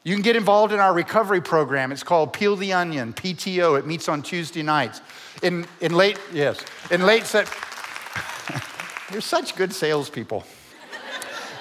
You 0.04 0.16
can 0.16 0.24
get 0.24 0.36
involved 0.36 0.74
in 0.74 0.80
our 0.80 0.94
recovery 0.94 1.42
program. 1.42 1.92
It's 1.92 2.02
called 2.02 2.34
Peel 2.34 2.56
the 2.56 2.74
Onion, 2.74 3.14
PTO. 3.14 3.78
It 3.78 3.86
meets 3.86 4.10
on 4.10 4.24
Tuesday 4.24 4.64
nights. 4.64 5.00
In, 5.44 5.68
in 5.80 5.94
late, 5.94 6.20
yes, 6.34 6.64
in 6.90 7.06
late 7.06 7.26
Sep- 7.26 7.48
You're 9.12 9.22
such 9.22 9.56
good 9.56 9.74
salespeople. 9.74 10.44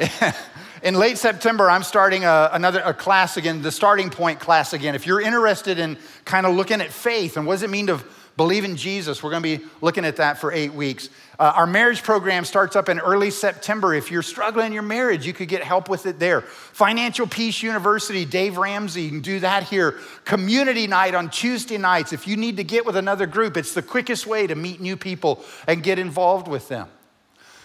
in 0.82 0.94
late 0.94 1.18
September, 1.18 1.68
I'm 1.68 1.82
starting 1.82 2.24
a, 2.24 2.48
another 2.52 2.80
a 2.80 2.94
class 2.94 3.36
again, 3.36 3.60
the 3.60 3.70
starting 3.70 4.08
point 4.08 4.40
class 4.40 4.72
again. 4.72 4.94
If 4.94 5.06
you're 5.06 5.20
interested 5.20 5.78
in 5.78 5.98
kind 6.24 6.46
of 6.46 6.54
looking 6.54 6.80
at 6.80 6.90
faith 6.90 7.36
and 7.36 7.46
what 7.46 7.54
does 7.54 7.62
it 7.62 7.70
mean 7.70 7.88
to 7.88 8.02
believe 8.36 8.64
in 8.64 8.76
Jesus, 8.76 9.22
we're 9.22 9.30
going 9.30 9.42
to 9.42 9.58
be 9.58 9.64
looking 9.80 10.04
at 10.04 10.16
that 10.16 10.38
for 10.38 10.52
eight 10.52 10.72
weeks. 10.72 11.08
Uh, 11.38 11.52
our 11.56 11.66
marriage 11.66 12.02
program 12.02 12.44
starts 12.44 12.76
up 12.76 12.88
in 12.88 13.00
early 13.00 13.30
September. 13.30 13.94
If 13.94 14.10
you're 14.10 14.22
struggling 14.22 14.66
in 14.66 14.72
your 14.72 14.82
marriage, 14.82 15.26
you 15.26 15.32
could 15.32 15.48
get 15.48 15.62
help 15.62 15.88
with 15.88 16.06
it 16.06 16.18
there. 16.18 16.42
Financial 16.42 17.26
Peace 17.26 17.62
University, 17.62 18.24
Dave 18.24 18.58
Ramsey, 18.58 19.02
you 19.02 19.08
can 19.08 19.20
do 19.20 19.40
that 19.40 19.64
here. 19.64 19.98
Community 20.24 20.86
night 20.86 21.14
on 21.14 21.30
Tuesday 21.30 21.78
nights. 21.78 22.12
If 22.12 22.28
you 22.28 22.36
need 22.36 22.58
to 22.58 22.64
get 22.64 22.84
with 22.84 22.96
another 22.96 23.26
group, 23.26 23.56
it's 23.56 23.74
the 23.74 23.82
quickest 23.82 24.26
way 24.26 24.46
to 24.46 24.54
meet 24.54 24.80
new 24.80 24.96
people 24.96 25.42
and 25.66 25.82
get 25.82 25.98
involved 25.98 26.46
with 26.46 26.68
them. 26.68 26.88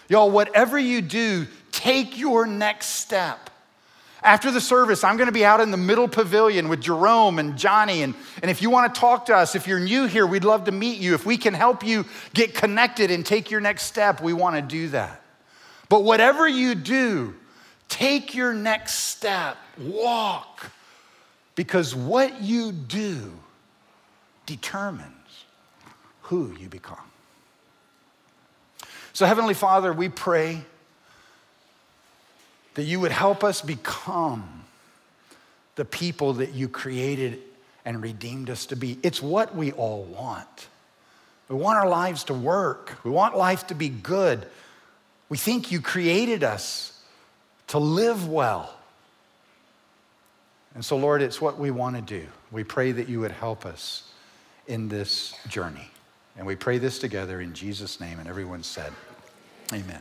Y'all, 0.08 0.30
whatever 0.30 0.78
you 0.78 1.02
do, 1.02 1.46
take 1.72 2.18
your 2.18 2.46
next 2.46 2.86
step. 2.86 3.50
After 4.26 4.50
the 4.50 4.60
service, 4.60 5.04
I'm 5.04 5.16
going 5.16 5.28
to 5.28 5.32
be 5.32 5.44
out 5.44 5.60
in 5.60 5.70
the 5.70 5.76
middle 5.76 6.08
pavilion 6.08 6.68
with 6.68 6.80
Jerome 6.80 7.38
and 7.38 7.56
Johnny. 7.56 8.02
And, 8.02 8.12
and 8.42 8.50
if 8.50 8.60
you 8.60 8.70
want 8.70 8.92
to 8.92 9.00
talk 9.00 9.26
to 9.26 9.36
us, 9.36 9.54
if 9.54 9.68
you're 9.68 9.78
new 9.78 10.06
here, 10.06 10.26
we'd 10.26 10.42
love 10.42 10.64
to 10.64 10.72
meet 10.72 10.98
you. 10.98 11.14
If 11.14 11.24
we 11.24 11.36
can 11.36 11.54
help 11.54 11.84
you 11.84 12.04
get 12.34 12.52
connected 12.52 13.12
and 13.12 13.24
take 13.24 13.52
your 13.52 13.60
next 13.60 13.84
step, 13.84 14.20
we 14.20 14.32
want 14.32 14.56
to 14.56 14.62
do 14.62 14.88
that. 14.88 15.22
But 15.88 16.02
whatever 16.02 16.48
you 16.48 16.74
do, 16.74 17.36
take 17.88 18.34
your 18.34 18.52
next 18.52 18.94
step, 18.94 19.58
walk, 19.78 20.72
because 21.54 21.94
what 21.94 22.42
you 22.42 22.72
do 22.72 23.32
determines 24.44 25.44
who 26.22 26.52
you 26.58 26.68
become. 26.68 26.98
So, 29.12 29.24
Heavenly 29.24 29.54
Father, 29.54 29.92
we 29.92 30.08
pray 30.08 30.64
that 32.76 32.84
you 32.84 33.00
would 33.00 33.10
help 33.10 33.42
us 33.42 33.62
become 33.62 34.62
the 35.74 35.84
people 35.84 36.34
that 36.34 36.52
you 36.52 36.68
created 36.68 37.42
and 37.84 38.02
redeemed 38.02 38.50
us 38.50 38.66
to 38.66 38.76
be. 38.76 38.98
It's 39.02 39.22
what 39.22 39.54
we 39.56 39.72
all 39.72 40.04
want. 40.04 40.68
We 41.48 41.56
want 41.56 41.78
our 41.78 41.88
lives 41.88 42.24
to 42.24 42.34
work, 42.34 42.98
we 43.02 43.10
want 43.10 43.36
life 43.36 43.66
to 43.68 43.74
be 43.74 43.88
good. 43.88 44.46
We 45.28 45.36
think 45.36 45.72
you 45.72 45.80
created 45.80 46.44
us 46.44 47.02
to 47.68 47.78
live 47.78 48.28
well. 48.28 48.72
And 50.74 50.84
so, 50.84 50.96
Lord, 50.96 51.20
it's 51.20 51.40
what 51.40 51.58
we 51.58 51.72
want 51.72 51.96
to 51.96 52.02
do. 52.02 52.26
We 52.52 52.62
pray 52.62 52.92
that 52.92 53.08
you 53.08 53.18
would 53.20 53.32
help 53.32 53.66
us 53.66 54.08
in 54.68 54.88
this 54.88 55.34
journey. 55.48 55.90
And 56.36 56.46
we 56.46 56.54
pray 56.54 56.78
this 56.78 57.00
together 57.00 57.40
in 57.40 57.54
Jesus' 57.54 57.98
name. 57.98 58.20
And 58.20 58.28
everyone 58.28 58.62
said, 58.62 58.92
Amen. 59.72 60.00